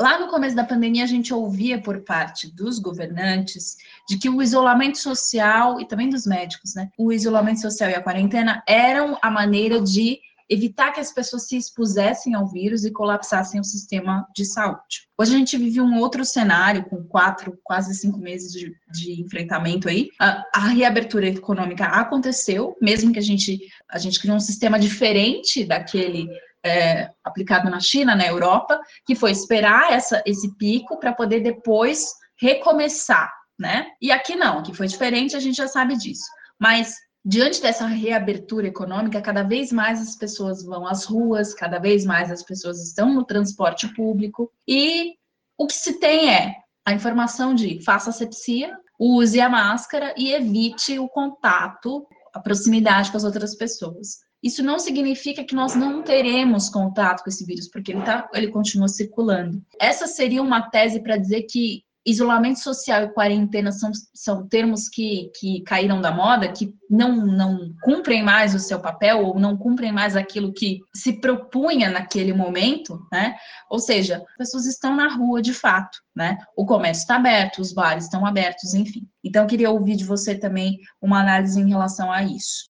Lá 0.00 0.18
no 0.18 0.28
começo 0.28 0.56
da 0.56 0.64
pandemia, 0.64 1.04
a 1.04 1.06
gente 1.06 1.34
ouvia 1.34 1.78
por 1.78 2.00
parte 2.00 2.50
dos 2.54 2.78
governantes 2.78 3.76
de 4.08 4.16
que 4.16 4.30
o 4.30 4.40
isolamento 4.40 4.96
social 4.96 5.78
e 5.78 5.86
também 5.86 6.08
dos 6.08 6.24
médicos, 6.24 6.74
né? 6.74 6.88
O 6.96 7.12
isolamento 7.12 7.60
social 7.60 7.90
e 7.90 7.94
a 7.94 8.02
quarentena 8.02 8.62
eram 8.66 9.18
a 9.20 9.30
maneira 9.30 9.78
de 9.78 10.18
evitar 10.50 10.90
que 10.90 10.98
as 10.98 11.12
pessoas 11.12 11.46
se 11.46 11.56
expusessem 11.56 12.34
ao 12.34 12.48
vírus 12.48 12.84
e 12.84 12.90
colapsassem 12.90 13.60
o 13.60 13.64
sistema 13.64 14.26
de 14.34 14.44
saúde. 14.44 15.08
Hoje 15.16 15.32
a 15.32 15.38
gente 15.38 15.56
vive 15.56 15.80
um 15.80 15.98
outro 16.00 16.24
cenário, 16.24 16.84
com 16.86 17.04
quatro, 17.04 17.56
quase 17.62 17.94
cinco 17.94 18.18
meses 18.18 18.52
de, 18.52 18.74
de 18.90 19.22
enfrentamento 19.22 19.88
aí. 19.88 20.08
A, 20.20 20.42
a, 20.52 20.68
reabertura 20.68 21.28
econômica 21.28 21.84
aconteceu, 21.84 22.76
mesmo 22.82 23.12
que 23.12 23.18
a 23.20 23.22
gente, 23.22 23.60
a 23.88 23.98
gente 23.98 24.18
criou 24.18 24.36
um 24.36 24.40
sistema 24.40 24.76
diferente 24.76 25.64
daquele 25.64 26.28
é, 26.64 27.08
aplicado 27.22 27.70
na 27.70 27.78
China, 27.78 28.16
na 28.16 28.26
Europa, 28.26 28.80
que 29.06 29.14
foi 29.14 29.30
esperar 29.30 29.92
essa, 29.92 30.20
esse 30.26 30.56
pico 30.56 30.98
para 30.98 31.12
poder 31.12 31.40
depois 31.40 32.12
recomeçar, 32.36 33.32
né? 33.56 33.86
E 34.02 34.10
aqui 34.10 34.34
não, 34.34 34.58
aqui 34.58 34.74
foi 34.74 34.88
diferente, 34.88 35.36
a 35.36 35.40
gente 35.40 35.56
já 35.56 35.68
sabe 35.68 35.96
disso. 35.96 36.24
Mas 36.58 36.96
diante 37.24 37.60
dessa 37.60 37.86
reabertura 37.86 38.68
econômica, 38.68 39.20
cada 39.20 39.42
vez 39.42 39.70
mais 39.72 40.00
as 40.00 40.16
pessoas 40.16 40.62
vão 40.64 40.86
às 40.86 41.04
ruas, 41.04 41.54
cada 41.54 41.78
vez 41.78 42.04
mais 42.04 42.30
as 42.30 42.42
pessoas 42.42 42.82
estão 42.82 43.12
no 43.12 43.24
transporte 43.24 43.88
público 43.94 44.50
e 44.66 45.14
o 45.58 45.66
que 45.66 45.74
se 45.74 46.00
tem 46.00 46.32
é 46.32 46.56
a 46.86 46.92
informação 46.92 47.54
de 47.54 47.82
faça 47.84 48.10
asepsia, 48.10 48.76
use 48.98 49.40
a 49.40 49.48
máscara 49.48 50.14
e 50.16 50.32
evite 50.32 50.98
o 50.98 51.08
contato, 51.08 52.06
a 52.32 52.40
proximidade 52.40 53.10
com 53.10 53.16
as 53.16 53.24
outras 53.24 53.54
pessoas. 53.54 54.18
Isso 54.42 54.62
não 54.62 54.78
significa 54.78 55.44
que 55.44 55.54
nós 55.54 55.74
não 55.74 56.02
teremos 56.02 56.70
contato 56.70 57.22
com 57.22 57.28
esse 57.28 57.44
vírus, 57.44 57.68
porque 57.68 57.92
ele, 57.92 58.02
tá, 58.02 58.28
ele 58.32 58.48
continua 58.48 58.88
circulando. 58.88 59.62
Essa 59.78 60.06
seria 60.06 60.40
uma 60.40 60.70
tese 60.70 61.00
para 61.00 61.18
dizer 61.18 61.42
que 61.42 61.84
isolamento 62.04 62.60
social 62.60 63.02
e 63.04 63.12
quarentena 63.12 63.72
são, 63.72 63.90
são 64.14 64.46
termos 64.48 64.88
que, 64.88 65.30
que 65.38 65.60
caíram 65.62 66.00
da 66.00 66.10
moda, 66.10 66.50
que 66.50 66.74
não, 66.88 67.14
não 67.26 67.74
cumprem 67.82 68.22
mais 68.22 68.54
o 68.54 68.58
seu 68.58 68.80
papel 68.80 69.24
ou 69.24 69.38
não 69.38 69.56
cumprem 69.56 69.92
mais 69.92 70.16
aquilo 70.16 70.52
que 70.52 70.80
se 70.94 71.20
propunha 71.20 71.90
naquele 71.90 72.32
momento, 72.32 73.06
né? 73.12 73.36
Ou 73.70 73.78
seja, 73.78 74.16
as 74.16 74.36
pessoas 74.36 74.66
estão 74.66 74.96
na 74.96 75.08
rua 75.08 75.42
de 75.42 75.52
fato, 75.52 75.98
né? 76.16 76.38
O 76.56 76.64
comércio 76.64 77.02
está 77.02 77.16
aberto, 77.16 77.60
os 77.60 77.72
bares 77.72 78.04
estão 78.04 78.24
abertos, 78.24 78.72
enfim. 78.72 79.06
Então, 79.22 79.46
queria 79.46 79.70
ouvir 79.70 79.96
de 79.96 80.04
você 80.04 80.34
também 80.34 80.78
uma 81.00 81.20
análise 81.20 81.60
em 81.60 81.68
relação 81.68 82.10
a 82.10 82.22
isso. 82.22 82.70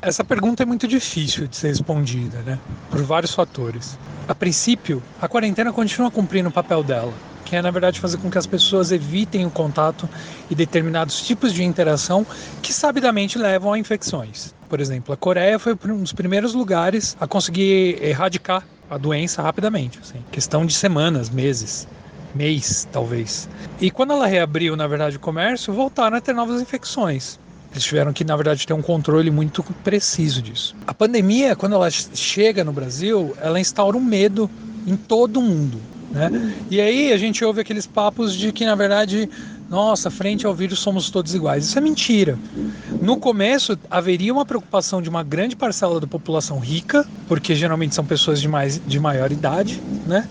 Essa 0.00 0.24
pergunta 0.24 0.62
é 0.62 0.66
muito 0.66 0.86
difícil 0.86 1.46
de 1.46 1.56
ser 1.56 1.68
respondida, 1.68 2.40
né? 2.42 2.58
Por 2.90 3.02
vários 3.02 3.34
fatores. 3.34 3.98
A 4.28 4.34
princípio, 4.34 5.02
a 5.20 5.28
quarentena 5.28 5.72
continua 5.72 6.10
cumprindo 6.10 6.48
o 6.48 6.52
papel 6.52 6.82
dela, 6.82 7.12
que 7.52 7.56
é, 7.56 7.60
na 7.60 7.70
verdade, 7.70 8.00
fazer 8.00 8.16
com 8.16 8.30
que 8.30 8.38
as 8.38 8.46
pessoas 8.46 8.92
evitem 8.92 9.44
o 9.44 9.50
contato 9.50 10.08
e 10.50 10.54
determinados 10.54 11.20
tipos 11.20 11.52
de 11.52 11.62
interação 11.62 12.26
que 12.62 12.72
sabidamente 12.72 13.36
levam 13.36 13.74
a 13.74 13.78
infecções. 13.78 14.54
Por 14.70 14.80
exemplo, 14.80 15.12
a 15.12 15.18
Coreia 15.18 15.58
foi 15.58 15.76
um 15.84 16.00
dos 16.00 16.14
primeiros 16.14 16.54
lugares 16.54 17.14
a 17.20 17.26
conseguir 17.26 18.02
erradicar 18.02 18.64
a 18.88 18.96
doença 18.96 19.42
rapidamente, 19.42 19.98
assim, 20.02 20.24
questão 20.32 20.64
de 20.64 20.72
semanas, 20.72 21.28
meses 21.28 21.86
mês, 22.34 22.88
talvez. 22.90 23.46
E 23.78 23.90
quando 23.90 24.14
ela 24.14 24.26
reabriu, 24.26 24.74
na 24.74 24.86
verdade, 24.86 25.18
o 25.18 25.20
comércio, 25.20 25.74
voltaram 25.74 26.16
a 26.16 26.22
ter 26.22 26.32
novas 26.32 26.58
infecções. 26.62 27.38
Eles 27.70 27.84
tiveram 27.84 28.14
que, 28.14 28.24
na 28.24 28.34
verdade, 28.34 28.66
ter 28.66 28.72
um 28.72 28.80
controle 28.80 29.30
muito 29.30 29.62
preciso 29.84 30.40
disso. 30.40 30.74
A 30.86 30.94
pandemia, 30.94 31.54
quando 31.54 31.74
ela 31.74 31.90
chega 31.90 32.64
no 32.64 32.72
Brasil, 32.72 33.36
ela 33.42 33.60
instaura 33.60 33.94
um 33.94 34.02
medo 34.02 34.50
em 34.86 34.96
todo 34.96 35.42
mundo. 35.42 35.91
Né? 36.12 36.54
E 36.70 36.80
aí 36.80 37.12
a 37.12 37.16
gente 37.16 37.44
ouve 37.44 37.60
aqueles 37.60 37.86
papos 37.86 38.34
de 38.34 38.52
que, 38.52 38.66
na 38.66 38.74
verdade, 38.74 39.28
nossa, 39.68 40.10
frente 40.10 40.46
ao 40.46 40.54
vírus 40.54 40.78
somos 40.78 41.10
todos 41.10 41.34
iguais. 41.34 41.64
Isso 41.64 41.78
é 41.78 41.80
mentira. 41.80 42.38
No 43.00 43.16
começo, 43.16 43.78
haveria 43.90 44.32
uma 44.32 44.44
preocupação 44.44 45.00
de 45.00 45.08
uma 45.08 45.22
grande 45.22 45.56
parcela 45.56 45.98
da 45.98 46.06
população 46.06 46.58
rica, 46.58 47.06
porque 47.26 47.54
geralmente 47.54 47.94
são 47.94 48.04
pessoas 48.04 48.40
de, 48.40 48.48
mais, 48.48 48.80
de 48.86 49.00
maior 49.00 49.32
idade, 49.32 49.82
né? 50.06 50.28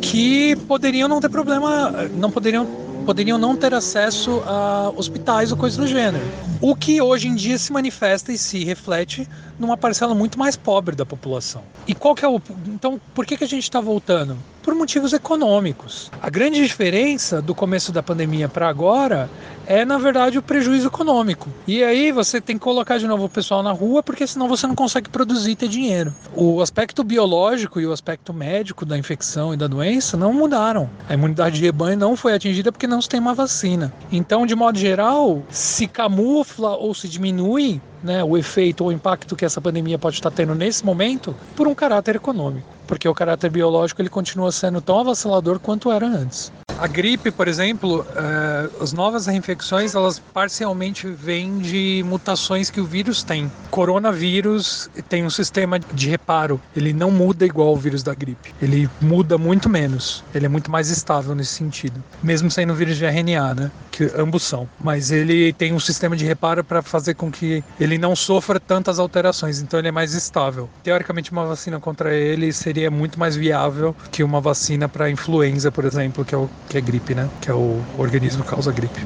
Que 0.00 0.54
poderiam 0.68 1.08
não 1.08 1.20
ter 1.20 1.28
problema, 1.28 2.08
não 2.16 2.30
poderiam 2.30 2.64
poderiam 3.00 3.38
não 3.38 3.56
ter 3.56 3.74
acesso 3.74 4.42
a 4.46 4.92
hospitais 4.94 5.50
ou 5.50 5.58
coisas 5.58 5.78
do 5.78 5.86
gênero. 5.86 6.24
O 6.60 6.76
que 6.76 7.00
hoje 7.00 7.28
em 7.28 7.34
dia 7.34 7.58
se 7.58 7.72
manifesta 7.72 8.30
e 8.30 8.38
se 8.38 8.62
reflete 8.62 9.26
numa 9.58 9.76
parcela 9.76 10.14
muito 10.14 10.38
mais 10.38 10.54
pobre 10.54 10.94
da 10.94 11.06
população. 11.06 11.62
E 11.86 11.94
qual 11.94 12.14
que 12.14 12.24
é 12.24 12.28
o. 12.28 12.40
Então, 12.68 13.00
por 13.14 13.26
que, 13.26 13.36
que 13.36 13.44
a 13.44 13.48
gente 13.48 13.64
está 13.64 13.80
voltando? 13.80 14.36
Por 14.62 14.74
motivos 14.74 15.12
econômicos. 15.12 16.10
A 16.20 16.28
grande 16.28 16.62
diferença 16.62 17.40
do 17.40 17.54
começo 17.54 17.92
da 17.92 18.02
pandemia 18.02 18.48
para 18.48 18.68
agora 18.68 19.30
é, 19.66 19.84
na 19.84 19.98
verdade, 19.98 20.36
o 20.36 20.42
prejuízo 20.42 20.88
econômico. 20.88 21.48
E 21.66 21.82
aí 21.84 22.10
você 22.12 22.40
tem 22.40 22.56
que 22.56 22.62
colocar 22.62 22.98
de 22.98 23.06
novo 23.06 23.24
o 23.24 23.28
pessoal 23.28 23.62
na 23.62 23.72
rua, 23.72 24.02
porque 24.02 24.26
senão 24.26 24.48
você 24.48 24.66
não 24.66 24.74
consegue 24.74 25.08
produzir 25.08 25.52
e 25.52 25.56
ter 25.56 25.68
dinheiro. 25.68 26.12
O 26.34 26.60
aspecto 26.60 27.04
biológico 27.04 27.80
e 27.80 27.86
o 27.86 27.92
aspecto 27.92 28.34
médico 28.34 28.84
da 28.84 28.98
infecção 28.98 29.54
e 29.54 29.56
da 29.56 29.66
doença 29.66 30.16
não 30.16 30.32
mudaram. 30.32 30.90
A 31.08 31.14
imunidade 31.14 31.56
de 31.56 31.64
rebanho 31.64 31.96
não 31.96 32.16
foi 32.16 32.34
atingida 32.34 32.72
porque 32.72 32.86
não 32.86 33.00
se 33.00 33.08
tem 33.08 33.20
uma 33.20 33.32
vacina. 33.32 33.92
Então, 34.10 34.44
de 34.44 34.56
modo 34.56 34.78
geral, 34.78 35.42
se 35.48 35.86
camufla 35.86 36.76
ou 36.76 36.92
se 36.92 37.08
diminui 37.08 37.80
né, 38.02 38.22
o 38.24 38.36
efeito 38.36 38.82
ou 38.82 38.90
o 38.90 38.92
impacto 38.92 39.36
que 39.36 39.44
essa 39.44 39.60
pandemia 39.60 39.98
pode 39.98 40.16
estar 40.16 40.30
tendo 40.30 40.54
nesse 40.54 40.84
momento 40.84 41.34
por 41.56 41.66
um 41.66 41.74
caráter 41.74 42.16
econômico, 42.16 42.68
porque 42.86 43.08
o 43.08 43.14
caráter 43.14 43.50
biológico 43.50 44.00
ele 44.02 44.08
continua 44.08 44.52
sendo 44.52 44.80
tão 44.80 45.00
avassalador 45.00 45.58
quanto 45.58 45.90
era 45.90 46.06
antes. 46.06 46.52
A 46.80 46.86
gripe, 46.86 47.30
por 47.30 47.46
exemplo, 47.46 48.00
uh, 48.00 48.82
as 48.82 48.94
novas 48.94 49.26
reinfecções, 49.26 49.94
elas 49.94 50.18
parcialmente 50.18 51.06
vêm 51.06 51.58
de 51.58 52.02
mutações 52.06 52.70
que 52.70 52.80
o 52.80 52.86
vírus 52.86 53.22
tem. 53.22 53.52
Coronavírus 53.70 54.88
tem 55.06 55.22
um 55.22 55.28
sistema 55.28 55.78
de 55.78 56.08
reparo, 56.08 56.58
ele 56.74 56.94
não 56.94 57.10
muda 57.10 57.44
igual 57.44 57.74
o 57.74 57.76
vírus 57.76 58.02
da 58.02 58.14
gripe. 58.14 58.54
Ele 58.62 58.88
muda 58.98 59.36
muito 59.36 59.68
menos, 59.68 60.24
ele 60.34 60.46
é 60.46 60.48
muito 60.48 60.70
mais 60.70 60.88
estável 60.88 61.34
nesse 61.34 61.52
sentido. 61.52 62.02
Mesmo 62.22 62.50
sendo 62.50 62.74
vírus 62.74 62.96
de 62.96 63.04
RNA, 63.04 63.54
né? 63.54 63.70
Que 63.90 64.10
ambos 64.16 64.42
são. 64.42 64.66
Mas 64.82 65.10
ele 65.10 65.52
tem 65.52 65.74
um 65.74 65.80
sistema 65.80 66.16
de 66.16 66.24
reparo 66.24 66.64
para 66.64 66.80
fazer 66.80 67.12
com 67.12 67.30
que 67.30 67.62
ele 67.90 67.98
não 67.98 68.14
sofra 68.14 68.60
tantas 68.60 68.98
alterações, 68.98 69.60
então 69.60 69.78
ele 69.78 69.88
é 69.88 69.92
mais 69.92 70.14
estável. 70.14 70.70
Teoricamente, 70.82 71.32
uma 71.32 71.44
vacina 71.44 71.80
contra 71.80 72.14
ele 72.14 72.52
seria 72.52 72.90
muito 72.90 73.18
mais 73.18 73.34
viável 73.34 73.94
que 74.12 74.22
uma 74.22 74.40
vacina 74.40 74.88
para 74.88 75.10
influenza, 75.10 75.72
por 75.72 75.84
exemplo, 75.84 76.24
que 76.24 76.34
é 76.34 76.38
o 76.38 76.48
que 76.68 76.78
é 76.78 76.80
gripe, 76.80 77.14
né? 77.14 77.28
Que 77.40 77.50
é 77.50 77.54
o 77.54 77.82
organismo 77.98 78.44
que 78.44 78.50
causa 78.50 78.72
gripe. 78.72 79.04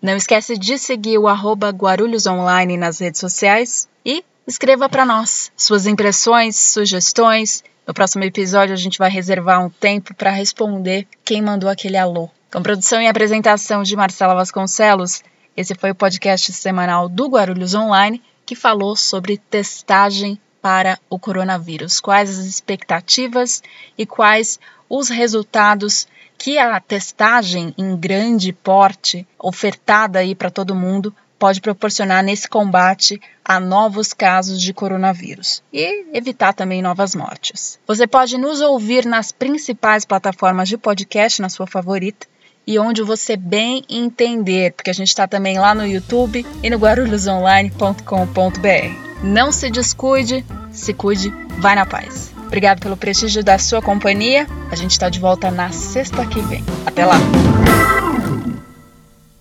Não 0.01 0.17
esquece 0.17 0.57
de 0.57 0.79
seguir 0.79 1.19
o 1.19 1.29
arroba 1.29 1.69
Guarulhos 1.69 2.27
Online 2.27 2.79
nas 2.79 2.99
redes 2.99 3.21
sociais 3.21 3.87
e 4.07 4.25
escreva 4.47 4.89
para 4.89 5.05
nós 5.05 5.51
suas 5.57 5.87
impressões, 5.87 6.57
sugestões. 6.57 7.65
No 7.87 7.95
próximo 7.95 8.25
episódio 8.25 8.73
a 8.73 8.79
gente 8.79 8.99
vai 8.99 9.11
reservar 9.11 9.65
um 9.65 9.71
tempo 9.71 10.15
para 10.15 10.31
responder 10.31 11.07
quem 11.25 11.43
mandou 11.43 11.69
aquele 11.69 11.97
alô. 11.97 12.31
Com 12.53 12.63
produção 12.63 13.01
e 13.01 13.09
apresentação 13.09 13.83
de 13.83 13.97
Marcela 13.97 14.35
Vasconcelos, 14.35 15.23
esse 15.57 15.75
foi 15.75 15.91
o 15.91 15.95
podcast 15.95 16.53
semanal 16.53 17.09
do 17.09 17.29
Guarulhos 17.29 17.75
Online 17.75 18.23
que 18.47 18.55
falou 18.55 18.95
sobre 18.95 19.39
testagem 19.39 20.39
para 20.61 20.99
o 21.09 21.19
coronavírus. 21.19 22.01
Quais 22.01 22.31
as 22.31 22.45
expectativas 22.45 23.63
e 23.97 24.07
quais 24.07 24.59
os 24.89 25.09
resultados 25.09 26.07
que 26.37 26.59
a 26.59 26.79
testagem 26.81 27.75
em 27.79 27.97
grande 27.97 28.53
porte, 28.53 29.27
ofertada 29.39 30.19
aí 30.19 30.35
para 30.35 30.51
todo 30.51 30.75
mundo, 30.75 31.15
pode 31.45 31.61
proporcionar 31.61 32.25
nesse 32.25 32.49
combate 32.49 33.21
a 33.45 33.61
novos 33.61 34.15
casos 34.15 34.59
de 34.59 34.73
coronavírus 34.73 35.63
e 35.71 36.07
evitar 36.15 36.55
também 36.55 36.81
novas 36.81 37.15
mortes. 37.15 37.79
Você 37.87 38.07
pode 38.07 38.39
nos 38.39 38.63
ouvir 38.63 39.05
nas 39.05 39.31
principais 39.31 40.07
plataformas 40.07 40.71
de 40.71 40.79
podcast, 40.79 41.43
na 41.43 41.51
sua 41.51 41.67
favorita, 41.67 42.27
e 42.67 42.79
onde 42.79 43.03
você 43.03 43.37
bem 43.37 43.85
entender, 43.91 44.73
porque 44.73 44.89
a 44.89 44.95
gente 44.95 45.09
está 45.09 45.29
também 45.29 45.59
lá 45.59 45.75
no 45.75 45.87
YouTube 45.87 46.47
e 46.63 46.71
no 46.71 46.79
guarulhosonline.com.br. 46.79 49.23
Não 49.23 49.53
se 49.53 49.69
descuide, 49.69 50.43
se 50.73 50.95
cuide, 50.95 51.29
vai 51.59 51.75
na 51.75 51.85
paz. 51.85 52.33
Obrigado 52.47 52.81
pelo 52.81 52.97
prestígio 52.97 53.45
da 53.45 53.59
sua 53.59 53.83
companhia. 53.83 54.47
A 54.71 54.77
gente 54.77 54.93
está 54.93 55.11
de 55.11 55.21
volta 55.21 55.51
na 55.51 55.71
sexta 55.73 56.25
que 56.25 56.41
vem. 56.41 56.65
Até 56.87 57.05
lá! 57.05 57.19